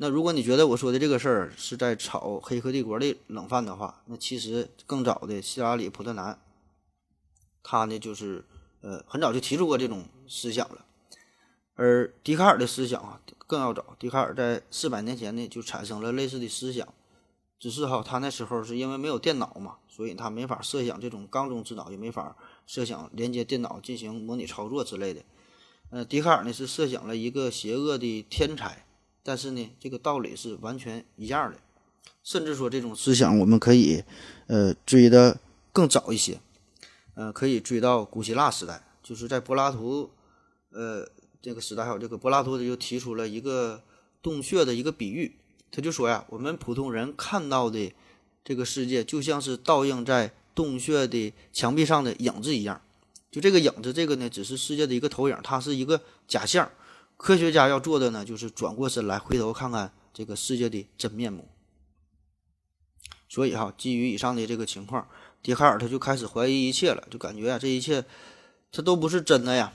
[0.02, 6.40] 那如果你觉得我说的这个事儿是在炒《黑客帝国》的冷饭的话，那其实更早的希拉里·普特南，
[7.62, 8.46] 他呢就是
[8.80, 10.86] 呃很早就提出过这种思想了。
[11.74, 16.88] 而笛卡尔的思想啊更要早，笛卡尔在四百年前呢就产生了类似的思想，
[17.58, 22.34] 只是哈他那时候是因为没有电脑嘛，所以他没法设想这种缸中之脑，也没法
[22.66, 25.22] 设想连接电脑进行模拟操作之类的。
[25.90, 28.86] 呃，笛卡尔呢是设想了一个邪恶的天才。
[29.22, 31.58] 但是呢，这个道理是完全一样的，
[32.22, 34.02] 甚至说这种思想我们可以，
[34.46, 35.38] 呃，追的
[35.72, 36.40] 更早一些，
[37.14, 40.10] 呃，可以追到古希腊时代，就是在柏拉图，
[40.70, 41.06] 呃，
[41.42, 43.82] 这个时代还有这个柏拉图就提出了一个
[44.22, 45.36] 洞穴的一个比喻，
[45.70, 47.92] 他就说呀，我们普通人看到的
[48.42, 52.80] 这个世界就像是倒映在洞穴的墙壁上的影子一样，
[53.30, 56.70] 就这个影子，这个呢只是世界的一个投影，它是一个假象。
[57.22, 61.46] 科学家要做的呢，就是转过身来，回头看看这个世界的真面目。
[63.28, 65.06] 所以哈，基于以上的这个情况，
[65.42, 68.06] 笛卡尔他就开始怀疑一切了，就感觉啊，这一切
[68.72, 69.70] 它都不是真的呀。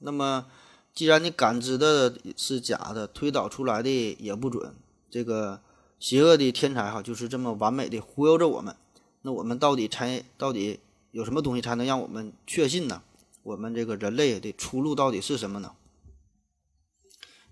[0.00, 0.46] 那么，
[0.92, 4.74] 既然你感知的是假的，推导出来的也不准，
[5.08, 5.62] 这个
[6.00, 8.74] 邪恶的天才哈，就是这么完美的忽悠着我们。
[9.22, 10.80] 那我们到底才到底
[11.12, 13.00] 有什么东西才能让我们确信呢？
[13.44, 15.72] 我们这个人类的出路到底是什么呢？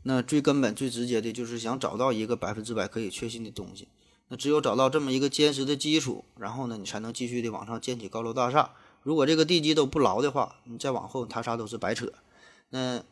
[0.04, 3.88] 那最根本、最直接的就是想找到一个百分之百可以确信的东西。
[4.28, 8.72] 那只有找到这么一个坚实的基础，然后呢，你才能继续的往上建起高楼大厦。
[9.02, 12.12] 如果这个地基都不牢的话，你再往后它啥都是白扯。
[12.70, 13.02] 那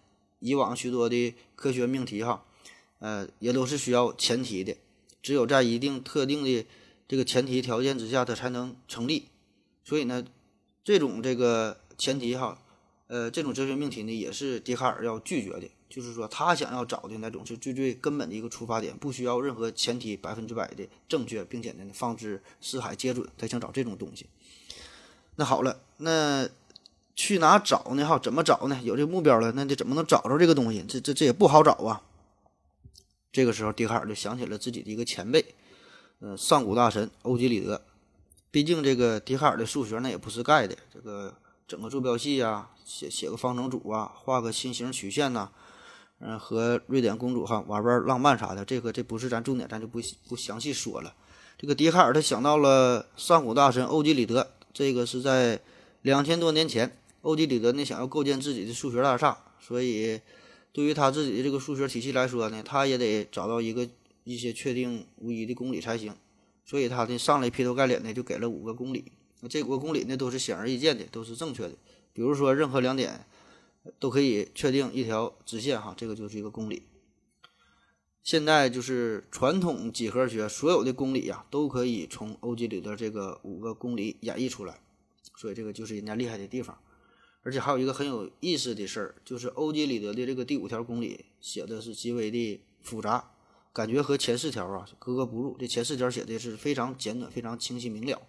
[0.40, 2.44] 以往许多的科学命题哈，
[2.98, 4.76] 呃，也都是需要前提的，
[5.22, 6.66] 只有在一定特定的
[7.08, 9.28] 这个前提条件之下，它才能成立。
[9.84, 10.22] 所以呢，
[10.84, 12.62] 这种这个前提哈，
[13.06, 15.68] 呃，这种哲学命题呢，也是笛卡尔要拒绝的。
[15.88, 23.26] 就是说，他想要找的那种是最最根本的一个出发点，不需要任何前提，百分之百的正确，并且呢，放之四海皆准。
[23.38, 24.26] 他想找这种东西。
[25.36, 26.48] 那好了，那
[27.14, 28.04] 去哪找呢？
[28.04, 28.80] 哈，怎么找呢？
[28.82, 30.84] 有这个目标了，那得怎么能找着这个东西？
[30.88, 32.02] 这这这也不好找啊。
[33.30, 35.54] 这个时候，笛卡尔就想起了自己的一个前辈，
[36.18, 37.80] 呃，上古大神欧几里得。
[38.50, 41.34] 毕竟这个笛卡尔的数学那也不是盖的，这个
[41.68, 45.50] 整个坐标系呀，写写个方程组啊，画个心形曲线呐。
[46.18, 51.14] 嗯，和瑞典公主哈玩玩浪漫啥的，这个这不是咱重点，咱就不不详细说了。
[51.58, 55.60] 这个笛卡尔他想到了上古大神欧几里得，这个是在
[56.00, 60.18] 两千多年前，欧几里得呢想要构建自己的数学大厦，所以
[60.72, 63.86] 对于他自己的这个数学体系来说呢，他也得找到一个
[64.24, 66.14] 一些确定无疑的公理才行。
[66.64, 71.72] 所以他呢上来劈头盖脸的就给了五个公理，那这五个公理呢都是显而易见的，都是正确的。
[72.14, 73.26] 比如说任何两点。
[73.98, 76.82] 都可以确定一条直线哈，这个就是一个公理。
[78.22, 84.80] 现在就是传统几何学所有的公理呀，都可以从欧几里得这个五个公理演绎出来，
[85.36, 86.76] 所以这个就是人家厉害的地方。
[87.42, 93.30] 而且还有一个很有意思的事儿，就是欧几里得的这个第五条公理写的是极为的复杂，
[93.72, 95.56] 感觉和前四条啊格格不入。
[95.56, 98.20] 这前四条写的是非常简短、非常清晰明了。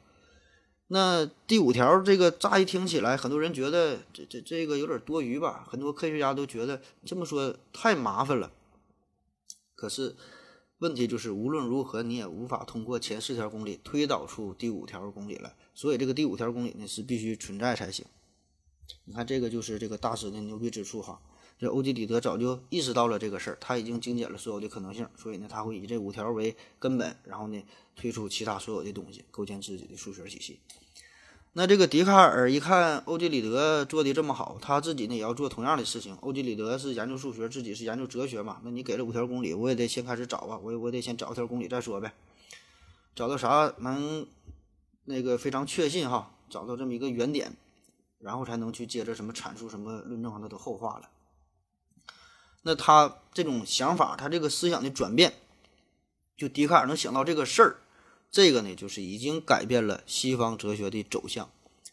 [0.90, 5.66] 那第五条这个乍一听起来，很多人觉得这这这个有点多余吧？
[5.70, 8.52] 很多科学家都觉得这么说太麻烦了。
[9.76, 10.16] 可是
[10.80, 18.06] 问题就是，无论如何你也无法通过前四条公理推导出第五条公理来，所以这个第五条公理呢是必须存在才行。
[19.04, 21.22] 你看这个就是这个大师的牛逼之处哈。
[21.60, 27.64] 这欧几里得早就意识到了这个事儿，他已经精简了所有的可能性，所以呢，他会以这五条为根本，然后呢，
[27.96, 30.60] 推出其他所有的东西，构建自己的数学体系。
[31.54, 36.16] 那这个笛卡尔一看欧几里得做的这么好，他自己呢也要做同样的事情。
[36.22, 42.14] 欧几里得是研究数学，自己是研究哲学嘛，那你给了五条公理，我也得先开始找啊，我我得先找一条公理再说呗，
[43.16, 44.28] 找到啥能
[45.06, 47.52] 那个非常确信哈，找到这么一个原点，
[48.20, 51.10] 然后才能去接着什么阐述什么论证，那都后话了。
[52.68, 55.36] 那他这种想法，他这个思想的转变，
[56.36, 57.78] 就笛卡尔能想到这个事儿，
[58.30, 61.50] 这个呢，就是已经改变了西方哲学的走向。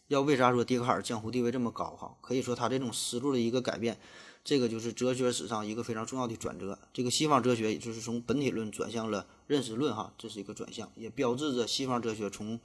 [0.09, 1.95] 要为啥说笛卡尔江湖地位这么高？
[1.95, 3.97] 哈，可以说他这种思路的一个改变，
[4.43, 6.77] 这个就是哲学史上一个非常重要的转折。
[6.91, 12.59] 这个西方哲学也就是从本体论转向了认识论，哈，这是一个转向，也标志着西方哲学从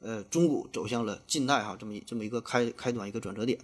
[0.00, 3.60] 呃中古走向了近代，哈，这么这么一个开开端一个转折点。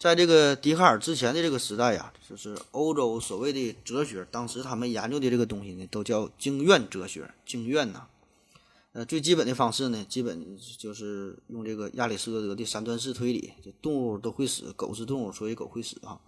[0.00, 7.30] 在这个笛卡尔之前的这个时代呀，就是欧洲所谓的哲学，当时他们研究的这个东西呢，都叫经院哲学。
[7.44, 8.06] 经院呐，
[8.92, 16.18] 呃，最基本的方式呢，基本就是用这个亚里士多德的三段式推理，就动物都会死，狗是动物，所以狗会死啊。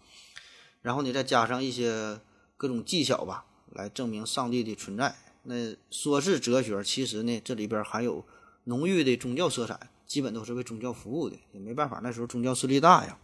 [0.82, 2.20] 然后呢，再加上一些
[2.58, 5.16] 各种技巧吧，来证明上帝的存在。
[5.44, 8.22] 那说是哲学，其实呢，这里边含有
[8.64, 11.36] 浓郁的宗教色彩，基本都是为宗教服务的。
[11.54, 13.16] 也没办法，那时候宗教势力大呀。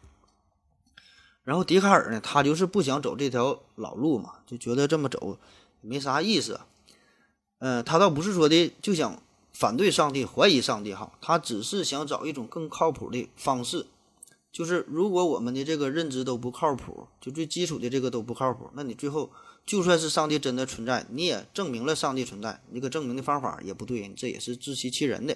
[1.49, 5.39] 然后笛卡尔呢，他就是不想走这条老路嘛，就觉得这么走
[5.81, 6.61] 没啥意思。
[7.61, 13.87] 嗯，他倒不是说的就想反对上帝、怀疑上帝哈，他只是想找一种更靠谱的方式。
[14.53, 19.31] 就是如果我们的这个认知都不靠谱，就最基础的这个都不靠谱，那你最后
[19.65, 25.35] 就算是上帝真的存在，你也证明了上帝存在，你个证明的方法也不对，这也是自欺欺人的。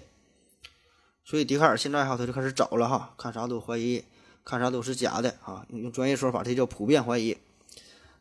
[1.24, 4.04] 所以笛卡尔现在哈，他就开始找了哈，看啥都怀疑。
[4.44, 5.64] 看啥都是假的啊！
[5.70, 7.36] 用用专业说法，这叫普遍怀疑。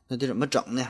[0.07, 0.87] 那得怎么整呢？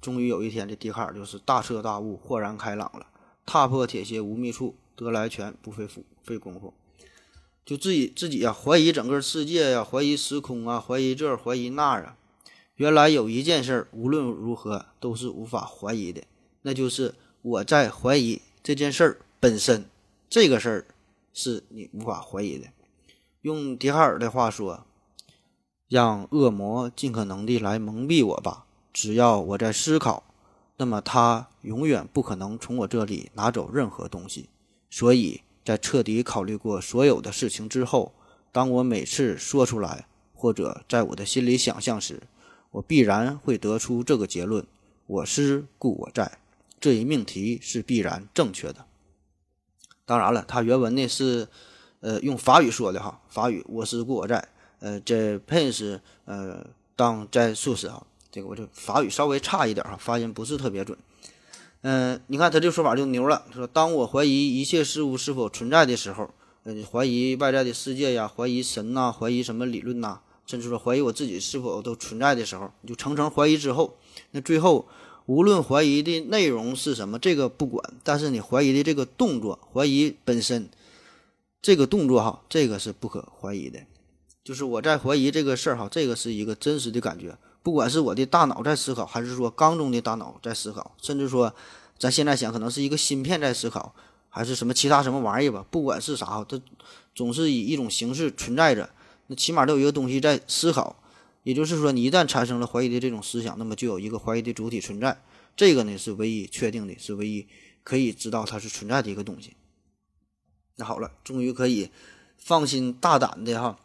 [0.00, 3.06] 终于有一天，这笛卡尔就是大彻大悟，豁然开朗了。
[3.44, 6.72] 踏破铁鞋无觅处，得来全不费夫费功夫。
[7.64, 12.16] 就自己自己呀，怀疑整个世界呀，怀疑时空啊，怀疑这怀疑那啊。
[12.76, 16.22] 原来有一件事，无论如何都是无法怀疑的，
[16.62, 19.84] 那就是我在怀疑这件事儿本身。
[20.28, 20.86] 这个事儿
[21.32, 22.66] 是你无法怀疑的。
[23.42, 24.86] 用笛卡尔的话说
[25.90, 30.22] ：“让恶魔尽可能地来蒙蔽我吧，只要我在思考，
[30.76, 34.48] 那么他永远不可能从我这里拿走任何东西。
[34.88, 38.12] 所以在彻底考虑过所有的事情之后，
[38.52, 42.22] 当我每次说出来，或者在我的心里想象时，
[42.70, 44.64] 我必然会得出这个结论：
[45.06, 46.38] 我思故我在。
[46.78, 48.86] 这一命题是必然正确的。
[50.04, 51.48] 当然了，他原文呢是。”
[52.02, 54.46] 呃，用法语说的哈，法语我思故我在，
[54.80, 56.62] 呃，这 pense 呃
[56.94, 60.98] 当在素食哈，这个我这法语稍微差一点哈，发音不是特别准。
[61.80, 66.28] 嗯，你看他这说法就牛了，他说当我怀疑一切事物是否存在的时候，
[66.64, 73.96] 呃，怀疑外在的世界呀，怀疑神呐，怀疑什么理论呐，甚至说怀疑我自己是否都存在的时候，你就层层怀疑之后，
[74.32, 74.86] 那最后
[75.24, 80.68] 无论怀疑的内容是什么，这个不管，但是你怀疑的这个动作，怀疑本身。
[81.62, 83.78] 这个动作哈，这个是不可怀疑的，
[84.42, 91.54] 就是我在怀疑这个事儿哈，这个是一个真实的感觉，不管是我的大脑在思考，还是说缸中的大脑在思考，甚至说
[91.96, 93.94] 咱现在想可能是一个芯片在思考，
[94.28, 96.60] 还是什么其他什么玩意儿吧，不管是啥，它
[97.14, 98.90] 总是以一种形式存在着，
[99.28, 100.96] 那起码都有一个东西在思考，
[101.44, 105.22] 也就是说，你一旦产生了怀疑的这种思想，那么就有一个怀疑的主体存在，
[105.54, 107.46] 这个呢是唯一确定的，是唯一
[107.84, 109.54] 可以知道它是存在的一个东西。
[110.82, 111.90] 好了，终于可以
[112.36, 113.78] 放心大胆的哈，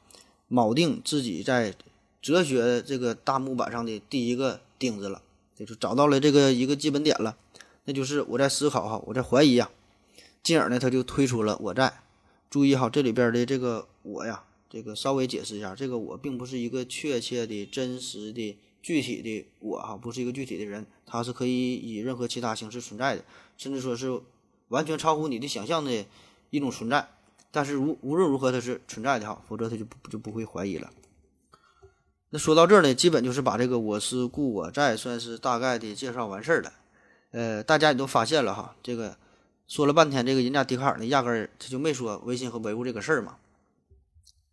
[0.49, 1.75] 铆定自己在
[2.21, 5.22] 哲学这个大木板上的第一个钉子了，
[5.55, 7.38] 就是找到了这个一个基本点了，
[7.86, 9.69] 那就是我在思考哈，我在怀疑呀，
[10.43, 12.01] 进而呢他就推出了我在。
[12.49, 23.24] 注意哈，这里边的这个我呀，这个稍微解释一下，这个我并不是一个确切的、真实的、具体的我哈，不是一个具体的人，它是可以以任何其他形式存在的，
[23.57, 24.22] 甚至说是
[24.69, 26.05] 完全超乎你的想象的。
[26.50, 27.08] 一种存在，
[27.52, 30.89] 但是无无论如何它是存在的哈，否则它就不就不会怀疑了。
[32.30, 36.74] 那说到这儿呢，基本就是把这个“我思故我在”算是大概的介绍完事儿了。
[37.32, 39.18] 呃，大家也都发现了哈，这个
[39.68, 43.38] 说了半天，这个人家笛卡尔呢，压根儿他就没说唯心和唯物这个事儿嘛。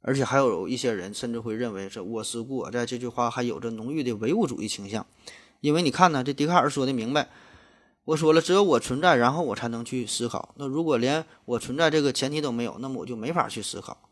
[0.03, 5.07] 而且还有一些人甚至会认为，这“我思故我在”这句话还有着浓郁的唯物主义倾向，
[5.61, 7.29] 因为你看呢，这笛卡尔说的明白。
[8.05, 10.55] 我说了，只有我存在，然后我才能去思考。
[10.57, 14.11] 那如果连我存在这个前提都没有，那么我就没法去思考。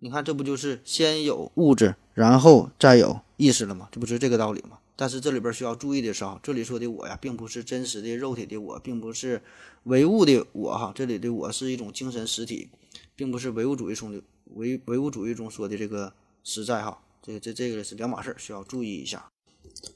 [0.00, 3.88] 你看，这不就是先有物质，然后再有意识了吗？
[3.90, 4.78] 这不是这个道理吗？
[4.96, 9.42] 但是这里边需要注意的是啊，这里说的我呀，并不是真实的肉体的我，并不是
[9.84, 12.68] 唯物的我哈，这里的我是一种精神实体，
[13.16, 14.22] 并不是唯物主义中的
[14.56, 16.12] 唯唯物主义中说的这个
[16.44, 19.26] 实在哈，这个这这个是两码事儿，需要注意一下。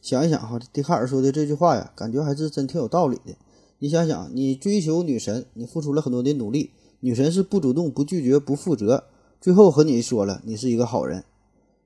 [0.00, 3.34] 想一想哈，笛卡尔说的这句话呀，感觉还是真挺有道理的。
[3.78, 9.04] 你想想，你追求女神，你付出了很多的努力，女神是不主动、不拒绝、不负责。
[9.40, 11.24] 最后和你说了，你是一个好人，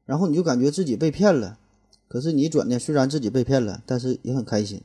[0.05, 1.59] 然后你就感觉自己被骗了。
[2.07, 4.81] 可是你转念，虽然自己被骗了，但是也很开心，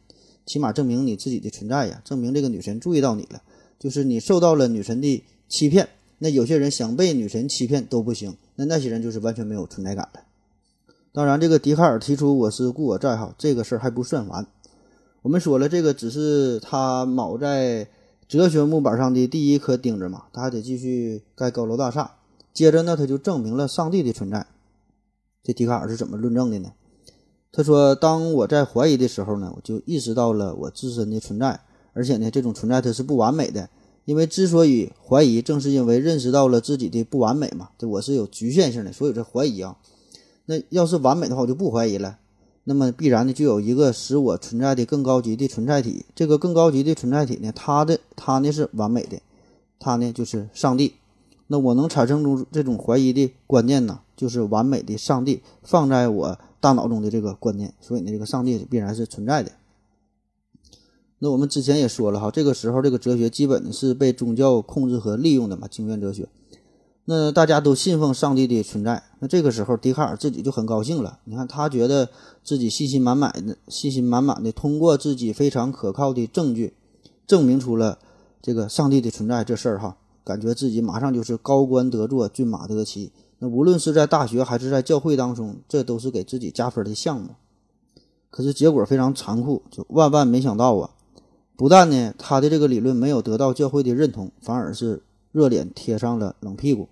[0.45, 3.41] 起码证明你自己的存在呀，证明这个女神注意到你了，
[3.79, 5.89] 就是你受到了女神的欺骗。
[6.19, 10.21] 那有些人想被女神欺骗都不行，那那些人就是完全没有存在感了。
[11.13, 14.47] 当然，这个笛卡尔提出“我是故我在”哈，这个事儿还不算完。
[15.21, 17.87] 我们说了，这个只是他铆在
[18.27, 22.15] 哲学木板上的第一颗钉子嘛，他还得继续盖高楼大厦。
[22.51, 24.47] 接着呢，他就证明了上帝的存在。
[25.43, 26.71] 这笛卡尔是怎么论证的呢？
[27.51, 31.59] 他说：“当我在怀疑的时候呢，我就意识到了我自身的存在，
[31.93, 33.69] 而且呢，这种存在它是不完美的。
[34.05, 37.69] 因为之所以怀疑，正是因为认识到了自己的不完美嘛。
[37.77, 39.77] 这我是有局限性的，所以这怀疑啊。
[40.45, 42.19] 那要是完美的话，我就不怀疑了。
[42.65, 46.05] 那么必然的就有一个使我存在的更高级的存在体。
[46.15, 49.19] 这个更高级的存在体呢，它的它呢是完美的，
[49.79, 50.93] 它呢就是上帝。”
[51.47, 59.51] 那我能产生出这种怀疑的观念呢，就是完美的上帝放在我大脑中的这个观念，所以呢，这个上帝必然是存在的。
[61.19, 66.27] 那我们之前也说了哈，这个时候这个哲学基本是被宗教控制和利用的嘛，经验哲学。
[67.05, 71.19] 那大家都信奉上帝的存在，那这个时候笛卡尔自己就很高兴了。
[71.25, 72.09] 你看，他觉得
[72.43, 76.73] 自己信心满满的，信心满满的通过自己非常可靠的证据，
[77.27, 77.99] 证明出了
[78.41, 79.97] 这个上帝的存在这事儿哈。
[80.23, 83.11] 感觉自己马上就是高官得坐，骏马得骑。
[83.39, 87.31] 那无论是在大学还是在教会当中，这都是给自己加分的项目。
[88.29, 90.91] 可是结果非常残酷，就万万没想到啊！
[91.57, 96.87] 不但呢，他的这个理论没有得到教会的认同，反而是热脸贴上了冷屁股。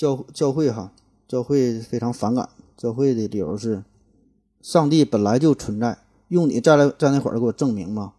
[0.00, 0.90] 教教会哈，
[1.28, 2.48] 教会非常反感。
[2.74, 3.84] 教会的理由是，
[4.62, 5.98] 上帝本来就存在，
[6.28, 8.14] 用你站来站那会儿给我证明吗？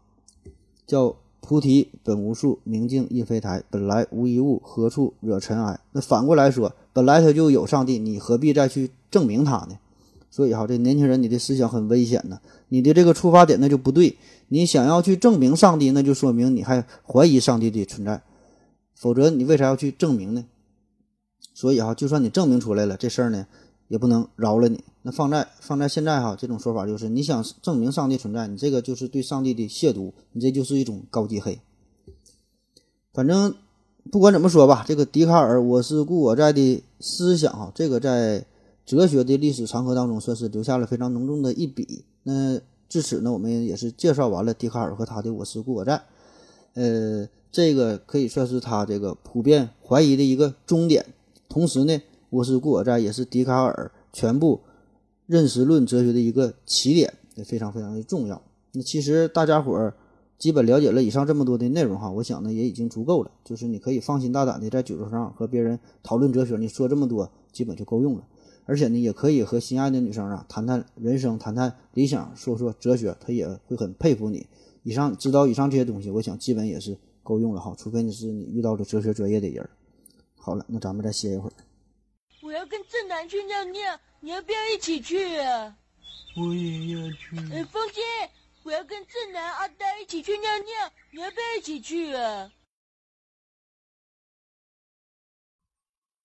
[0.85, 1.15] 叫。
[1.43, 3.63] 菩提本无树，明镜亦非台。
[3.71, 5.79] 本来无一物，何处惹尘埃？
[5.91, 9.79] 那反过来说，本来他就有上帝，你何必再去证明他呢？
[10.29, 12.39] 所以哈，这年轻人，你的思想很危险呢。
[12.69, 14.15] 你的这个出发点那就不对。
[14.49, 18.21] 你想要去证明上帝，那就说明你还怀疑上帝的存在。
[18.93, 20.45] 否则，你为啥要去证明呢？
[21.53, 23.45] 所以哈，就算你证明出来了，这事儿呢？
[23.87, 24.81] 也不能饶了你。
[25.01, 31.59] 那放在放在现在哈，这种说法就是你想证明上帝存在，你这个就是对上帝的亵渎，你这就是一种高级黑。
[33.11, 33.53] 反正
[34.09, 38.45] 不管怎么说吧，这个笛卡尔“我是故我在”的思想哈，这个在
[38.85, 42.05] 哲学的历史长河当中算是留下了非常浓重的一笔。
[42.23, 46.01] 那至此呢，我们也是介绍完了笛卡尔和他的“我是故我在”。
[46.75, 51.05] 呃，这个可以算是他这个普遍怀疑的一个终点。
[51.51, 52.01] 同时呢。
[52.29, 54.61] 我是故我在，也是笛卡尔全部
[55.27, 58.41] 认识论哲学的一个起点，也非常非常的重要。
[58.71, 59.93] 那其实大家伙儿
[60.37, 63.29] 基本了解了以上这么多的内容哈，我想呢也已经足够了。
[63.43, 68.25] 就是你可以放心大胆的在酒桌上和别人讨论哲学，你说这么多基本就够用了。
[68.63, 74.47] 而且呢，也可以和心爱的女生啊谈谈人生，谈谈理想，说说哲学，她也会很佩服你。
[74.83, 77.75] 以上知道以上这些东西，我想基本也是够用了哈。
[77.77, 79.69] 除非你是你遇到了哲学专业的人。
[80.43, 81.53] 好了，那咱们再歇一会儿。
[82.41, 85.77] 我要跟正南去尿尿，你要不要一起去啊？
[86.35, 87.37] 我也要去。
[87.53, 88.01] 哎，风心，
[88.63, 92.51] 我要跟正南、阿呆一起去尿尿，你要不要一起去啊？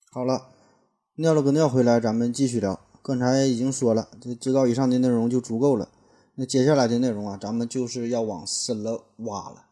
[0.09, 0.49] 好了，
[1.17, 2.79] 尿了个尿回来，咱们继续聊。
[3.03, 5.91] 刚才已经说了，这知道以上的内容就足够了。
[6.33, 9.67] 那接下来的内容啊，咱们就是要往深了挖了。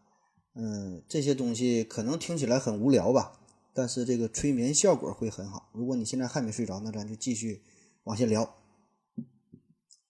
[0.53, 3.39] 嗯，这些东西可能听起来很无聊吧？
[3.77, 5.69] 但是这个催眠效果会很好。
[5.73, 7.61] 如果你现在还没睡着，那咱就继续
[8.05, 8.55] 往下聊。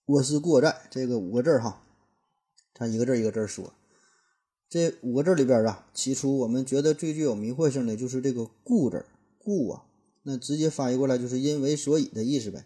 [0.04, 1.82] 我是故我在这个五个字哈，
[2.72, 3.74] 咱一个字一个字说。
[4.68, 9.04] 这五个字里边啊，起初我们觉得最具有迷惑性的就是这个“故”字，
[9.36, 9.84] 故啊，
[10.22, 12.64] 那直接翻译过来就是因为所以的意思呗。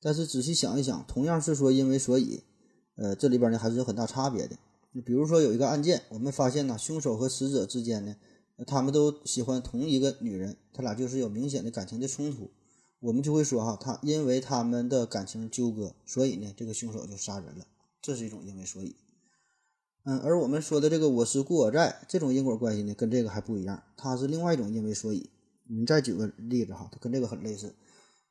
[0.00, 2.42] 但是仔细想一想，同样是说因为所以，
[2.96, 4.56] 呃，这里边呢还是有很大差别的。
[5.04, 8.16] 比如说有一个案件，我们发现呢，凶手和死者之间呢。
[8.66, 12.50] 他们都喜欢同一个女人，他俩就是有明显的感情的冲突，
[13.00, 17.66] 我们就会说哈，他因为他们的感情纠葛，所以呢，这个凶手就杀人了，
[18.02, 18.96] 这是一种因为所以。
[20.04, 25.30] 嗯，而我们说的这个我思故我在这种因果关系呢，跟这个还不一样，它是另外一种因为所以。
[25.70, 27.74] 你再举个例子哈，它跟这个很类似。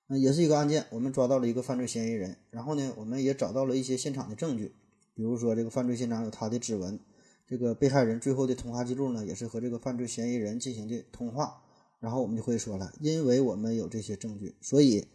[0.08, 4.74] 那也是一个案件，我们抓到了一个犯罪嫌疑人，然后呢，我们也找到了一些现场的证据，
[5.14, 7.00] 比如说这个犯罪现场有他的指纹，
[7.48, 11.64] 这个被害人最后的通话记录呢，也是和这个犯罪嫌疑人进行的通话。
[12.00, 15.08] 然后我们就会说了，因为我们有这些证据，所以，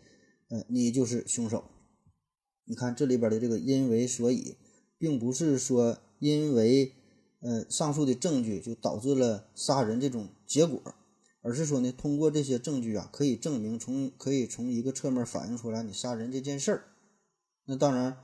[0.49, 1.63] 呃，你就是凶手。
[2.65, 4.57] 你看这里边的这个“因为所以”，
[4.99, 6.93] 并不是说因为
[7.41, 10.83] 呃上述的证据就导致了杀人这种结果。
[11.45, 16.85] 而是说呢，通过这些证据啊，可以证明从可以从一个侧面反映出来你杀人这件事儿。
[17.65, 18.17] 那当然，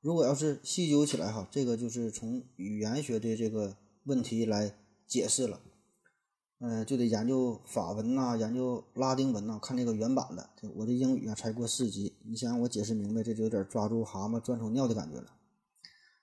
[0.00, 4.74] 如果要是细究起来哈，这个就是从语言学的这个问题来
[5.06, 5.60] 解释了。
[6.62, 10.50] 嗯，就得研究法文呐，研究拉丁文呐，看这个原版的。
[10.74, 15.26] 我的英语啊才过四级，你想让我解释明白，这就有点抓住蛤蟆钻出尿的感觉了。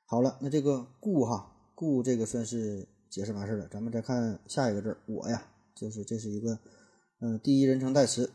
[0.06, 5.52] 好了，那这个故哈故这个算是解释完事儿了，咱们再看下一个字儿我呀。
[5.76, 6.60] 就是这是一个，
[7.20, 8.32] 嗯，第一人称代词。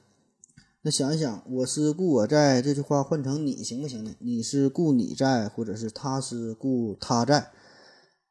[0.85, 4.16] 那想一想，“我思故我在”这句话换成你行不行呢？
[4.18, 7.53] 你是故你在，或者是他是故他在，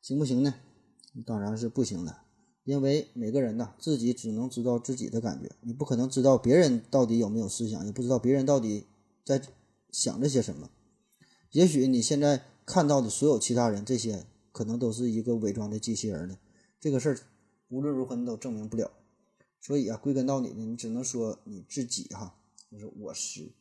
[0.01, 0.53] 行不行呢？
[1.25, 2.13] 当然是不行的，
[2.65, 8.87] 因为每个人呢，自己只能知道自己的感觉，你不可能知道别人到底有没有思想，也不知道别人到底
[9.23, 9.41] 在
[9.89, 10.69] 想着些什么。
[11.51, 16.37] 也许你现在看到的所有其他人，这些可能都是一个伪装的机器人呢。
[16.81, 17.17] 这个事儿
[17.69, 18.91] 无论如何你都证明不了。
[19.61, 22.35] 所以啊，归根到底呢，你只能说你自己哈，
[22.71, 23.51] 就是我师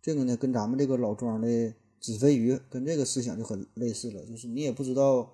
[0.00, 5.32] 这个呢，跟咱们这个老庄的纸飞鱼跟这个思想就很类似了，就是你也不知道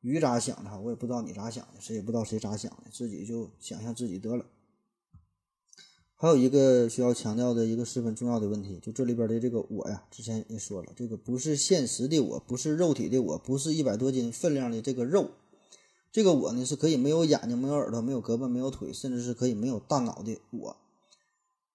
[0.00, 4.46] 鱼咋想的，我也不知道你咋想的，谁也不知道谁咋想的，自己就想象自己得了。
[6.16, 15.30] 还有一个需要强调的一个十分重要的问题，就这里边的这个我呀，之前也说了，这个不是现实的我，不是肉体的我，不是一百多斤分量的这个肉。
[16.12, 20.76] 这个我呢是可以没有眼睛、没有耳朵、没有胳膊、没有腿，甚至是可以没有大脑的我。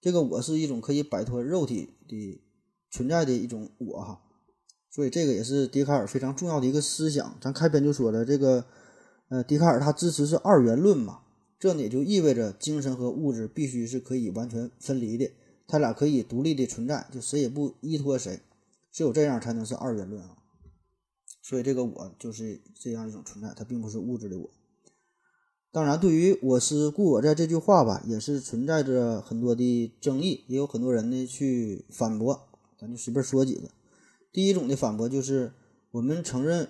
[0.02, 2.42] 这个我是一种可以摆脱肉体的
[2.90, 4.22] 存在的一种我哈。
[4.92, 7.38] 所以这个也是笛卡尔非常重要的一个思想。
[7.40, 8.66] 咱开篇就说了，这个
[9.30, 11.22] 呃，笛卡尔他支持是二元论嘛，
[11.60, 15.32] 这呢也就意味着精神和物质必须是可以完全分离的，
[15.68, 18.42] 他俩可以独立的存在，就谁也不依托谁，
[18.92, 20.38] 只有这样才能是二元论啊。
[21.44, 24.50] 所以这个我就是这样一种存在，它并不是物质的我。
[25.72, 32.48] 当然，对于“我思故我在”这句话吧，也是存在着很多的争议，也有很多人呢去反驳。
[32.80, 33.70] 咱就随便说几个。
[34.32, 35.52] 第一种的反驳就是，
[35.92, 36.70] 我们承认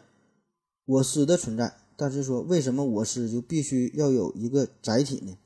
[0.86, 5.38] 我思的存在，但是说为什么我思就必须要有一个载体呢？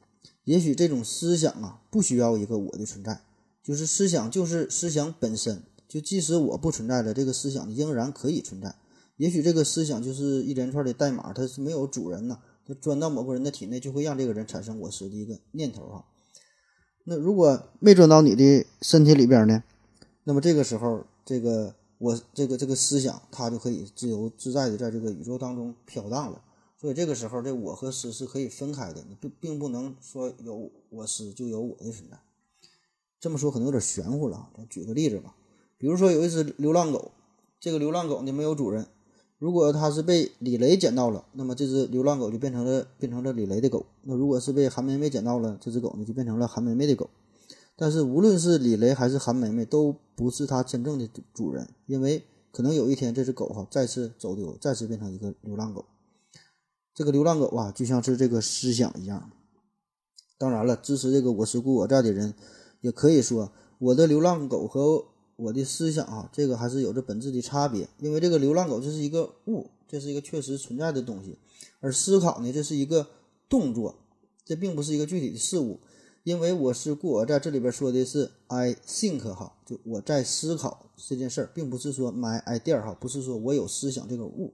[0.46, 3.22] 也许这种思想啊，不需要一个我的存在，
[3.64, 8.76] 就是思想就是思想本身，就即使我不存在了，这个思想仍然可以存在。
[9.18, 16.06] 也许这个思想就是一连串的代码，它是没有主人呐，它钻到某个人的体内，就会让这个人产生我思的一个念头哈。
[17.06, 19.64] 那如果没钻到你的身体里边呢？
[20.24, 26.42] 那么这个时候，这个我这个这个思想，它就可以自由自在的在这个宇宙当中飘荡了。
[26.80, 32.18] 所以这个时候，这我和思是可以分开的，你并并不能说有我思就有我的存在。
[33.20, 35.36] 这么说可能有点玄乎了，咱举个例子吧，
[35.78, 37.12] 比如说有一只流浪狗，
[37.60, 38.88] 这个流浪狗呢没有主人。
[39.44, 43.86] 如果它是被李雷捡到了，那么这只流浪狗就变成了变成了李雷的狗。
[44.04, 47.10] 那如果是被韩梅梅捡到了，这只狗呢就变成了韩梅梅的狗。
[47.76, 52.24] 但是无论是李雷还是韩梅梅，都不是它真正的主人，因为
[52.54, 55.84] 可能有一天这只狗哈再次走丢，再次变成一个流浪狗。
[56.96, 59.30] 这个流浪狗啊，就像是这个思想一样。
[60.38, 62.34] 当然了，支持这个我是故我在的人，
[62.80, 65.08] 也可以说我的流浪狗和。
[65.36, 71.38] 我的思想啊，这个还是有着本质的差别，因为这个流浪狗这是一个物，这是一个确实存在的东西，
[71.80, 73.08] 而思考呢，这是一个
[73.50, 73.96] 动作，
[74.46, 75.80] 这并不是一个具体的事物。
[76.24, 84.54] 因为我是故我在这里边说的是 I think 哈，就我在思考这件事儿，并不是说 my idea 哈，不是说我有思想这个物。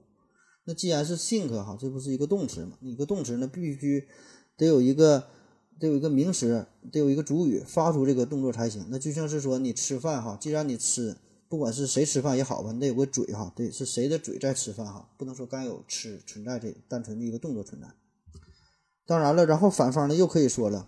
[0.64, 2.76] 那既然是 think 哈，这不是一个动词嘛？
[2.80, 4.08] 一个动词呢，必须
[4.56, 5.24] 得有一个。
[5.80, 8.86] 得有一个名词，得有一个主语发出这个动作才行。
[8.90, 11.16] 那就像是说你吃饭哈，既然你吃，
[11.48, 17.88] 不管是谁吃饭也好吧，你得有个嘴哈，得是谁的嘴在吃饭哈，不能说刚有吃存在这单纯的一个动作存在。
[19.06, 20.86] 当然了，然后反方呢又可以说了，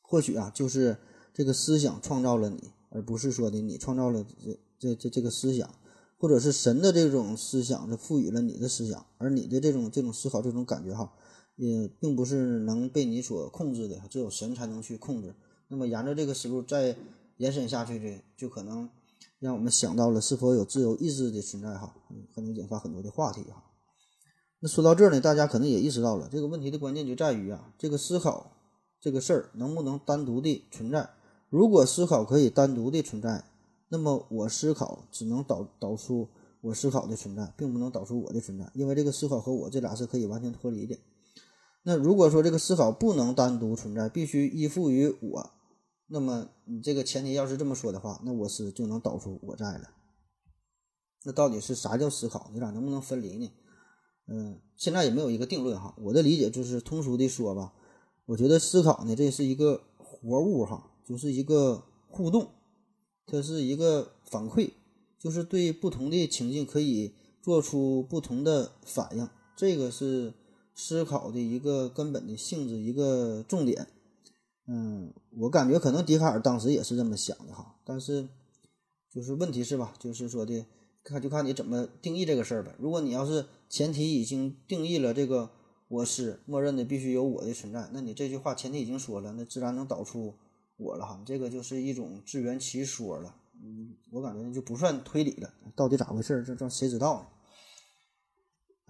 [0.00, 0.96] 或许啊就是
[1.34, 5.72] 这个思想创造了你，而不是说的你创造了这这这这个思想，
[6.16, 11.12] 或者是神的这种思想是赋予了你的思想，而你的这种这种思考这种感觉哈。
[11.60, 15.34] 也并不是能被你所控制的，只有神才能去控制。
[15.68, 16.96] 那么沿着这个思路再
[17.36, 18.88] 延伸下去的，就可能
[19.38, 21.94] 让我们想到了是否有自由意志的存在哈，
[22.34, 23.62] 可能引发很多的话题哈。
[24.60, 28.56] 那说到这儿呢，大家可能也意识到了这个问题的关键就在于啊，这个思考
[28.98, 31.10] 这个事儿能不能单独的存在？
[31.50, 33.44] 如果思考可以单独的存在，
[33.90, 36.26] 那么我思考只能导导出
[36.62, 40.98] 我思考的存在，并不能导出我的存在，因为这个思考和我这俩是可以完全脱离的。
[41.82, 45.50] 那如果说这个思考不能单独存在，必须依附于我，
[46.06, 49.90] 那么你这个前提要是这么说的话，那我思就能导出我在了。
[51.24, 52.50] 那到底是啥叫思考？
[52.52, 53.50] 你俩能不能分离呢？
[54.26, 55.94] 嗯，现在也没有一个定论哈。
[55.98, 57.72] 我的理解就是通俗的说吧，
[58.26, 62.50] 我觉得思考呢，这是一个活物哈，就是一个互动，
[63.26, 64.70] 它是一个反馈，
[65.18, 70.34] 就是对不同的情境可以做出不同的反应，这个是
[70.74, 73.86] 思考的一个根本的性质，一个重点。
[74.66, 78.28] 嗯，我感觉可能笛卡尔当时也是这么想的哈，但是
[79.10, 80.64] 就是问题是吧，就是说的。
[81.02, 82.74] 看就看你怎么定义这个事儿呗。
[82.78, 85.50] 如果你要是前提已经定义了这个
[85.88, 90.34] 我是默认的必须有我的存在，那你这句话前提已经说了，那自然能导出
[90.76, 91.22] 我了哈。
[91.24, 93.34] 这个就是一种自圆其说了。
[93.62, 95.50] 嗯，我感觉就不算推理了。
[95.74, 96.44] 到底咋回事？
[96.46, 97.26] 这这谁知道呢？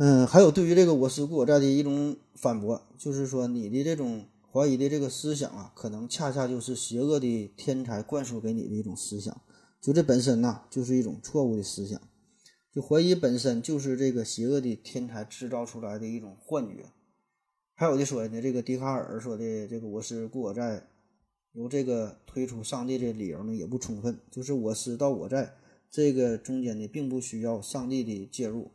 [0.02, 9.38] 嗯，还有对于这个我思故我在的一种反驳，就是说你的这种怀疑的这个思想啊，可能恰恰就是邪恶的天才灌输给你的一种思想。
[9.78, 12.00] 就这本身呐，就是一种错误的思想，
[12.72, 16.86] 就怀疑本身就是这个邪恶的天才制造出来的一种幻觉。
[17.74, 20.82] 还有的说呢，这个笛卡尔说的这个“我思故我在”，
[21.52, 24.18] 由这个推出上帝的理由呢也不充分。
[24.30, 25.56] 就是“我思”到“我在”
[25.92, 28.70] 这个中间呢，并不需要上帝的介入。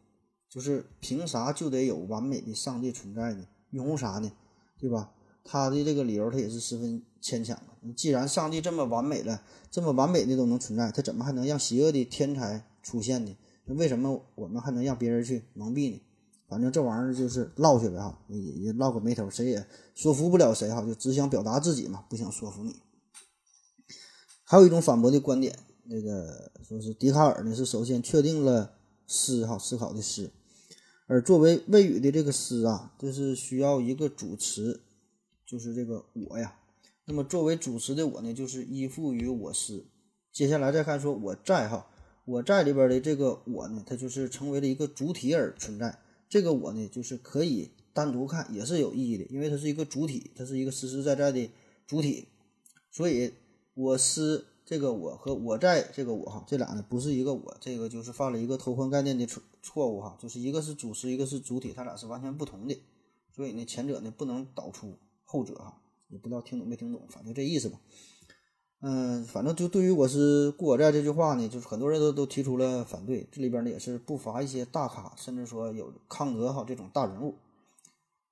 [0.55, 3.45] 就是凭啥就得有完美的上帝存在呢？
[3.71, 4.31] 拥护啥呢？
[4.79, 5.11] 对吧？
[5.43, 7.93] 他的这个理由，他也是十分牵强的。
[7.93, 13.35] 既然上帝这么完美了，这么完美的都能存在，他怎么还能让邪恶的天才出现呢？
[13.65, 16.01] 那为什么我们还能让别人去蒙蔽呢？
[16.47, 22.77] 反正这玩意儿就是唠去呗哈，也也唠个没头，谁也说服不了谁哈，就只想表达自己嘛，不想说服你。
[24.45, 28.77] 还有一种反驳的观点，那个说是笛卡尔呢是首先确定了
[29.07, 30.31] 思哈思考的思，
[31.07, 34.81] 而作为谓语的这个思啊，这是需要一个主词。
[35.45, 36.57] 就是这个我呀，
[37.05, 39.85] 那么作为主词的我呢，就是依附于我思。
[40.31, 41.87] 接下来再看说我在哈，
[42.25, 45.99] 我在里边的这个我呢，它就是成为了一个主体而存在。
[46.27, 51.51] 这个我呢，就是可以单独看，也是有意义的，因为它是一个主体，它是一个实实在在的
[51.85, 52.27] 主体。
[52.89, 53.33] 所以
[53.75, 62.79] 我思这个我和我在这个我哈，这俩呢不是一个我，这个就是犯了一个偷换概念的错错误哈，就是一个是主词，一个是主体，它俩是完全不同的。
[63.31, 64.93] 所以呢，前者呢不能导出。
[65.23, 67.81] 后者哈，也不知道听懂没听懂，反正这意思吧。
[68.81, 73.27] 嗯，反正就对于我是故我在这句话呢，就是很多人都都提出了反对。
[73.31, 77.35] 这里边呢也是不乏一些大咖，甚至说有康德哈这种大人物。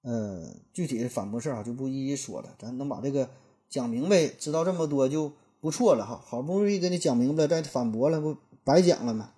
[0.04, 3.32] 呃，具体的反驳事儿啊就不一一说了，咱能把这个
[3.68, 6.22] 讲明白，知道这么多就不错了哈。
[6.24, 9.33] 好不容易给你讲明白了，再反驳了不白讲了吗？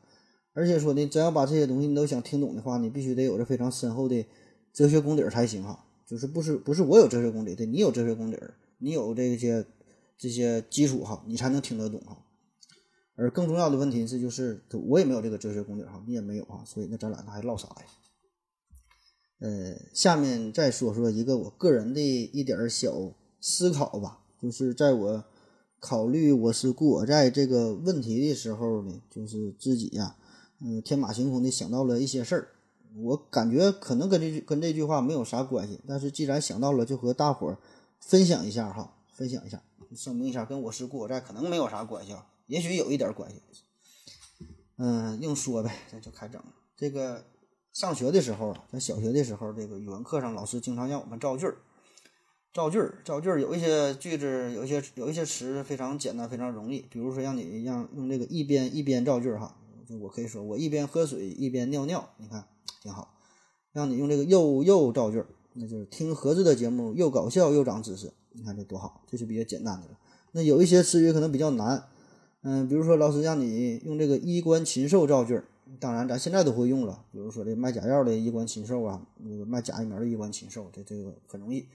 [0.56, 4.26] 而且说呢，真要把这些东西你都想听懂的话，你必须得有着非常深厚的
[4.74, 5.86] 哲学功底儿才行哈。
[6.08, 9.66] 就是不是不是我有哲学功底，对你有哲学功底儿，你有这些
[10.18, 12.18] 这些基础哈，你才能听得懂哈。
[13.16, 17.86] 而更重要的问题是，就是我也没有这个哲学功底哈，你也没有哈，所以那咱俩那还唠啥呀？
[19.40, 25.24] 呃，下面再说说一个我个人的一点小思考吧，就是在我
[25.80, 30.16] 考虑我是故我在这个问题的时候呢，就是自己呀，
[30.60, 32.50] 嗯，天马行空的想到了一些事儿。
[32.98, 37.58] 我感觉可能跟这句跟这句话没有啥关系，但是既然想到了，就和大伙儿
[38.00, 39.62] 分享一下哈，分享一下，
[39.94, 43.42] 声明一下，跟我是故我在可能没有啥关系啊，也许有一点关系。
[44.78, 46.42] 嗯，硬说呗，咱就开整。
[46.78, 47.26] 这个
[47.74, 51.58] 上学的时候啊，咱小学的时候，这个语文课上老师经常让我们造句儿，
[52.54, 53.42] 造句儿，造句儿。
[53.42, 56.80] 有一些句子，有一些有一些词非常简单，非常容易。
[56.90, 59.58] 比如说让你让用这个一边一边造句儿哈，
[60.02, 62.46] 我可以说我一边喝水一边尿尿，你看。
[62.82, 63.16] 挺好，
[63.74, 65.24] 让你用这个又又造句，
[65.54, 68.14] 那就是听盒子的节目又搞笑又长知识。
[68.34, 69.98] 你看这多好，这是比较简单的了。
[70.34, 71.86] 那有一些词语可能比较难，
[72.44, 75.42] 嗯，比如说老师让你用这个衣冠禽兽造句，
[75.80, 77.04] 当然咱现在都会用了。
[77.12, 81.66] 比如说这卖假药的衣冠禽兽啊，那个卖假疫苗的衣冠禽兽，这这个很容易。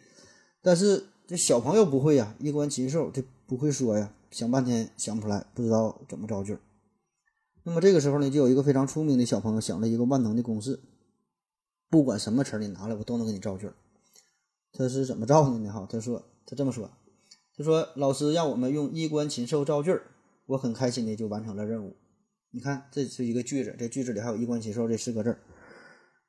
[0.63, 6.57] 但是这小朋友不会呀，衣冠禽兽这不会说呀，想半天想不出来，不知道怎么造句。
[7.63, 10.81] 那么这个时候呢，就有一个非常聪明的小朋友想了一个万能的公式。
[11.91, 13.75] 不管什么词儿你拿来，我都能给你造句儿。
[14.73, 15.73] 他是怎么造的呢？
[15.73, 16.91] 哈，他说他这么说，
[17.57, 20.03] 他说老师让我们用衣冠禽兽造句儿，
[20.47, 21.97] 我很开心的就完成了任务。
[22.53, 25.39] 你看，这是一个句子，这句子里还有衣冠禽兽这四个字儿。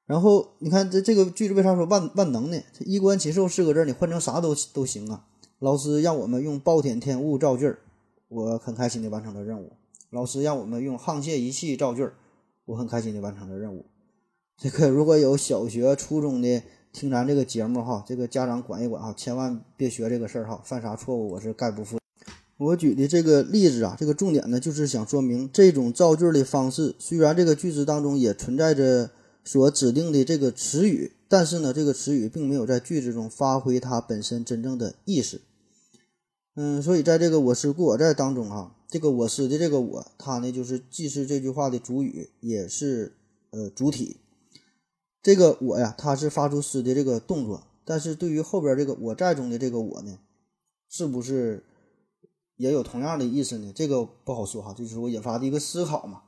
[0.08, 2.60] 然后你看这这个句子为啥说万万能呢？
[2.74, 5.28] 这衣冠禽兽四个字儿你换成啥都都行啊。
[5.60, 7.80] 老师让我们用暴殄天物造句儿，
[8.28, 9.74] 我很开心的完成了任务。
[10.12, 12.14] 老师让我们用沆瀣一气造句儿，
[12.66, 13.86] 我很开心的完成了任务。
[14.58, 21.98] 这个如果有小学、初中的听咱这个节目哈，这个家长管一管哈，千万别学这个事儿哈，犯啥错误我是概不负。
[22.58, 29.10] 我举的这个例子啊，这个重点呢就是想说明这种造句的方式，虽然这个句子当中也存在着
[29.46, 35.40] 所指定的这个词语，但是呢，这个词语并没有在句子中发挥它本身真正的意思。
[36.56, 43.16] 嗯，所以在这个我思故我在当中啊，这个我思的这个我，它呢就是既是这句话的主语，也是
[43.52, 44.18] 呃主体。
[45.22, 50.20] 这个我呀，它是发出诗的这个动作，但是对于后边这个我在中的这个我呢，
[50.90, 51.64] 是不是？
[52.58, 56.22] 也有同样的意思呢，这个不好说哈，这是我引发的一个思考嘛。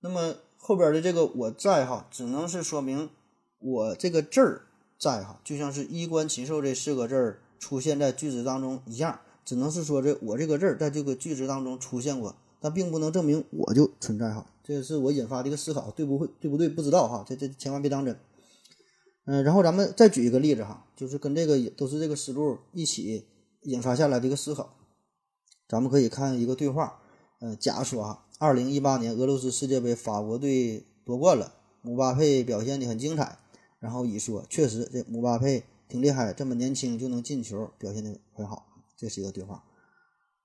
[0.00, 3.08] 那么后边的这个我在哈，只能是说明
[3.60, 4.62] 我这个字儿
[4.98, 14.46] 在哈，就像是衣冠禽兽这四个字儿出现在句子当中一样，只能是说这我这个字儿在这个句子当中出现过，但并不能证明我就存在哈。
[14.62, 16.68] 这是我引发的一个思考，对不会对不对？
[16.68, 18.18] 不知道哈，这这千万别当真。
[19.26, 23.26] 嗯，然后咱们再举一个例子哈，就是跟这个都是这个思路一起
[23.62, 24.74] 引发下来的一个思考。
[25.68, 27.00] 咱们可以看一个对话，
[27.40, 33.38] 呃，假说哈，二零一八年俄罗斯世界杯，法国队夺冠了，姆巴佩表现的很精彩。
[33.80, 38.66] 然后乙说，确实这姆巴佩挺厉害，这么年轻就能进球，表现的很好。
[39.04, 39.62] 这是一个对话。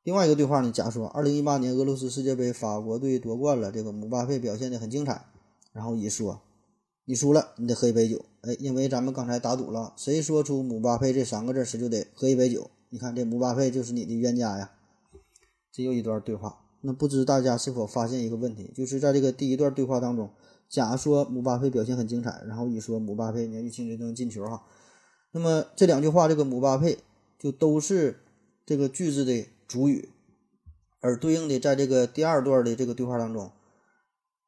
[0.03, 5.27] 另外一个对话呢，假说二零一八年俄罗斯世界杯，法国队夺冠了，这个姆巴佩表现的很精彩。
[5.71, 6.41] 然后乙说，
[7.05, 8.25] 你输了，你得喝一杯酒。
[8.41, 12.69] 哎，因为咱们刚才打赌了，谁说出姆巴佩这三个字，谁就得喝一杯酒。
[12.89, 14.71] 你看这姆巴佩就是你的冤家呀。
[15.71, 20.29] 这又一段对话，那不知大家是否发现一个问题，就是在这个第一段对话当中，
[20.67, 24.63] 甲说姆巴佩表现很精彩，然后乙说姆巴佩年纪轻轻就能进球哈，
[25.31, 26.97] 那么这两句话这个姆巴佩
[27.37, 28.19] 就都是
[28.69, 30.09] 这个句子的主语，
[30.99, 33.51] 而对应的在这个第二段的这个对话当中，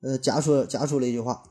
[0.01, 1.41] 呃，甲说甲说了一句话，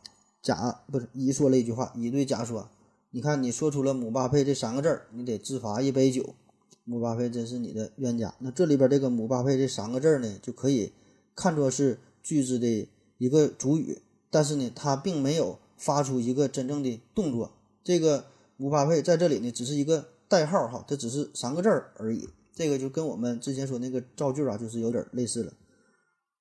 [0.41, 2.71] 甲不是乙说了一句话，乙对甲说，
[3.11, 6.37] 你看你说出了姆巴佩这三个字儿，你得自罚一杯酒。
[6.85, 8.33] 姆巴佩真是你的冤家。
[8.39, 10.93] 那这里边这个姆巴佩这三个字呢，就可以
[11.35, 14.01] 看作是句子的一个主语，
[14.31, 17.51] 但是呢，它并没有发出一个真正的动作。
[17.83, 22.29] 这个姆巴佩在这里呢，只是一个代号哈，这只是三个字而已。
[22.61, 25.55] 这个就跟我们之前说那个造句啊，就是有点类似了。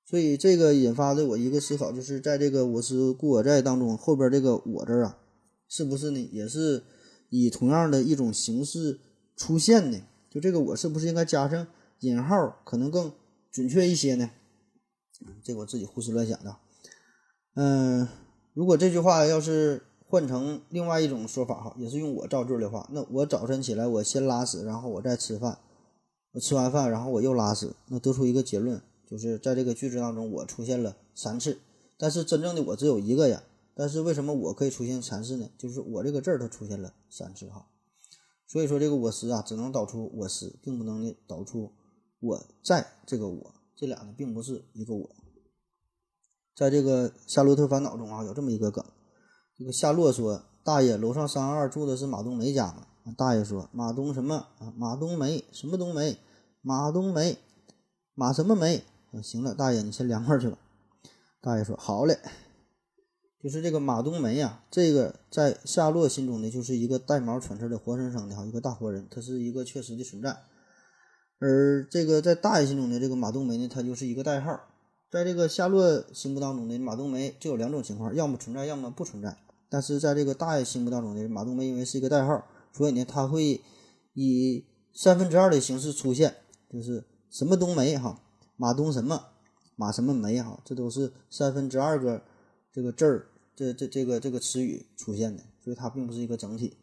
[0.03, 5.17] 所以这个引发的我一个思考，就是在这个我是故我在当中后边这个我字啊，
[5.69, 6.83] 是不是呢，也是
[7.29, 8.99] 以同样的一种形式
[9.37, 10.01] 出现呢？
[10.29, 11.65] 就这个我是不是应该加上
[12.01, 13.13] 引号，可能更
[13.49, 14.29] 准确一些呢？
[15.41, 16.53] 这我自己胡思乱想的。
[17.55, 18.05] 嗯，
[18.53, 25.59] 如果这句话要是换成另外一种说法哈，也是用我造句的话，那我早晨起来我先拉屎，然后我再吃饭，
[26.31, 31.59] 我吃完饭然后我又拉屎，那得出一个结论，就是在这个句子当中我出现了三次，
[31.97, 33.43] 但是真正的我只有一个呀。
[33.75, 35.49] 但是为什么我可以出现三次呢？
[35.57, 37.67] 就是我这个字儿它出现了三次哈。
[38.45, 41.71] 所以说，这个我思啊，只能导出我思，并不能导出
[42.19, 45.09] 我在这个我，这俩呢并不是一个我。
[46.55, 48.83] 在这个《夏洛特烦恼》中啊，有这么一个梗，
[49.57, 52.87] 这个夏洛说：“大爷，楼上三二住的是马冬梅家吗？”
[53.17, 54.73] 大爷说：“马冬什么啊？
[54.77, 56.17] 马冬梅什么冬梅？
[56.61, 57.37] 马冬梅，
[58.13, 58.83] 马什么梅？
[59.11, 60.57] 啊行了，大爷，你先凉快去吧。”
[61.41, 62.19] 大爷说：“好嘞。”
[63.41, 70.37] 就是这个马冬梅呀，这个在夏洛心中呢，就是一个带毛喘气的活生生的哈一个大活人，他是一个确实的存在。
[71.39, 74.59] 而这个在大爷心中的这个马冬梅呢，他就是一个代号。
[75.09, 79.37] 在这个夏洛心目当中呢，马冬梅就有两种情况，要么存在，要么不存在。
[79.69, 83.61] 但是在这个大爷心目当中呢，马冬梅因为是一个代号，所以呢，它会
[84.13, 86.35] 以三分之二的形式出现，
[86.69, 88.21] 就是什么冬梅哈，
[88.57, 89.27] 马冬什么，
[89.75, 92.23] 马什么梅哈，这都是三分之二个。
[92.71, 96.77] 这个字儿，这这这个这个词语出现的，所以它并不是一个整体。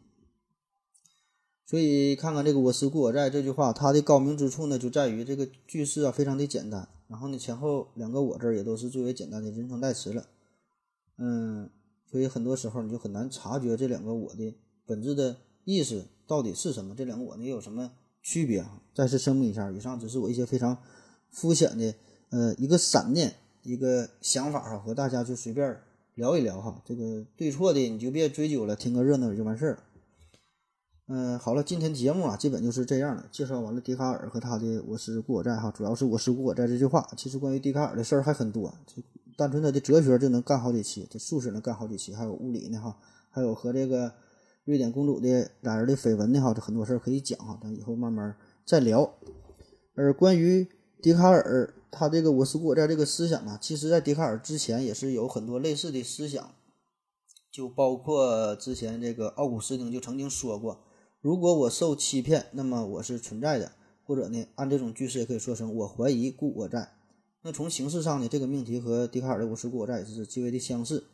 [1.65, 10.27] 所以看看这个“我思故我在”这句话，它的高明之处呢，就在于这个句式啊非常的简单，然后呢前后两个“我”字也都是最为简单的人称代词了。
[11.17, 11.69] 嗯，
[12.11, 14.53] 所以很多时候你就很难察觉这两个“我”的
[14.85, 15.37] 本质的
[15.75, 17.91] 意思到底是什么，这两个“我”呢有什么
[18.23, 18.81] 区别啊？
[18.95, 20.77] 再次声明一下，以上只是我一些非常
[21.29, 21.93] 肤浅的
[22.29, 23.35] 呃一个闪念。
[23.63, 25.77] 一个想法哈，和大家就随便
[26.15, 29.83] 聊一聊哈，这个对错的你就别追究了，听个热闹就完事儿。
[31.07, 33.25] 嗯，好了，今天节目啊，基本就是这样了。
[33.29, 37.05] 介绍完了笛卡尔和他的“我是故我在”哈，主要是我是故我在这句话。
[37.17, 39.03] 其实关于笛卡尔的事儿还很多，就
[39.35, 42.97] 单纯他的哲学就能干好几期，这数学能干好几期，还有物理呢哈，
[43.29, 44.13] 还有和这个
[44.67, 49.13] 瑞典公主的俩人的绯闻呢哈，这很多事儿可以讲哈，咱以后慢慢再聊。
[49.95, 50.67] 而关于
[51.01, 56.53] 笛卡尔他这个“我思故我在”这个思想啊，其实在笛卡尔之前也是有很多类似的思想，
[57.49, 60.83] 就包括之前这个奥古斯丁就曾经说过
[61.21, 63.71] ：“如果我受欺骗，那么我是存在的。”
[64.03, 66.91] 或者呢，按这种句式也可以说成“我怀疑故我在”。
[67.41, 71.05] 那从形式上呢，这个命题和笛卡尔的“我思故我在”也是极为的相似。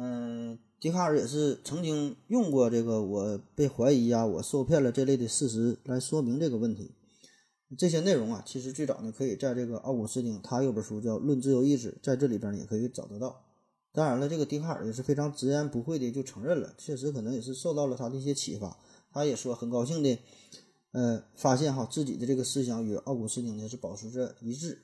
[0.00, 6.92] 嗯，笛卡尔也是曾经用过这个“我被怀疑呀，我受骗了”这类的事实来说明这个问题。
[7.76, 13.42] 这些内容啊，其实最早呢，可以在这个奥古斯丁他有本书叫《论自由意志》，在这里边呢也可以找得到。
[13.90, 18.78] 当然了，这个笛卡尔也是非常直言不讳的就承认了，确实可能也是受到了他的一些启发。
[19.12, 20.16] 他也说很高兴的，
[20.92, 24.78] 呃，发现哈自己的这个思想与奥古斯丁呢是保持着一致。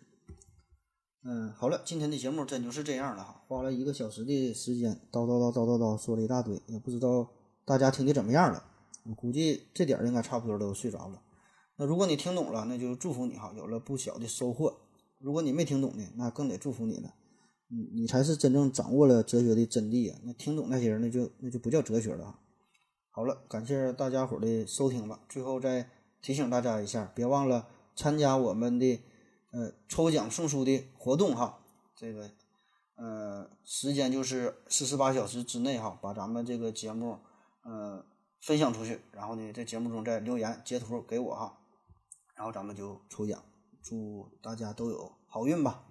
[1.27, 7.27] 嗯，好了，今天的节目真就是这样了哈，花了一个小时的时间，叨叨叨叨叨叨说了一大堆，也不知道
[7.64, 8.62] 大家听的怎么样了。
[9.05, 11.22] 我估计这点儿应该差不多都睡着了。
[11.77, 14.81] 那如果你听懂了，那就祝福你哈，有了不小的收获。
[15.18, 17.14] 如果你没听懂呢，那更得祝福你了，
[17.68, 20.18] 你你才是真正掌握了哲学的真谛啊！
[20.25, 22.39] 那听懂那些人，那就那就不叫哲学了。
[23.11, 25.20] 好了，感谢大家伙的收听吧。
[25.27, 25.89] 最后再
[26.20, 27.66] 提醒大家一下，别忘了
[27.97, 29.01] 参加我们的
[29.55, 31.61] 呃抽奖送书的活动哈。
[31.97, 32.31] 这个
[32.97, 37.21] 呃时间就是四十八小时之内哈，把咱们这个节目
[37.63, 38.05] 呃
[38.41, 41.61] 分享出去，然后呢在节目中再留言截图给我哈。
[42.37, 43.45] 然后咱们就抽奖，
[43.81, 45.87] 祝大家都有好运吧！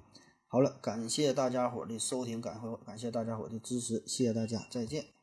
[0.47, 5.22] 好了，感谢大家伙的收听，感感谢大家伙的支持，谢谢大家，再见。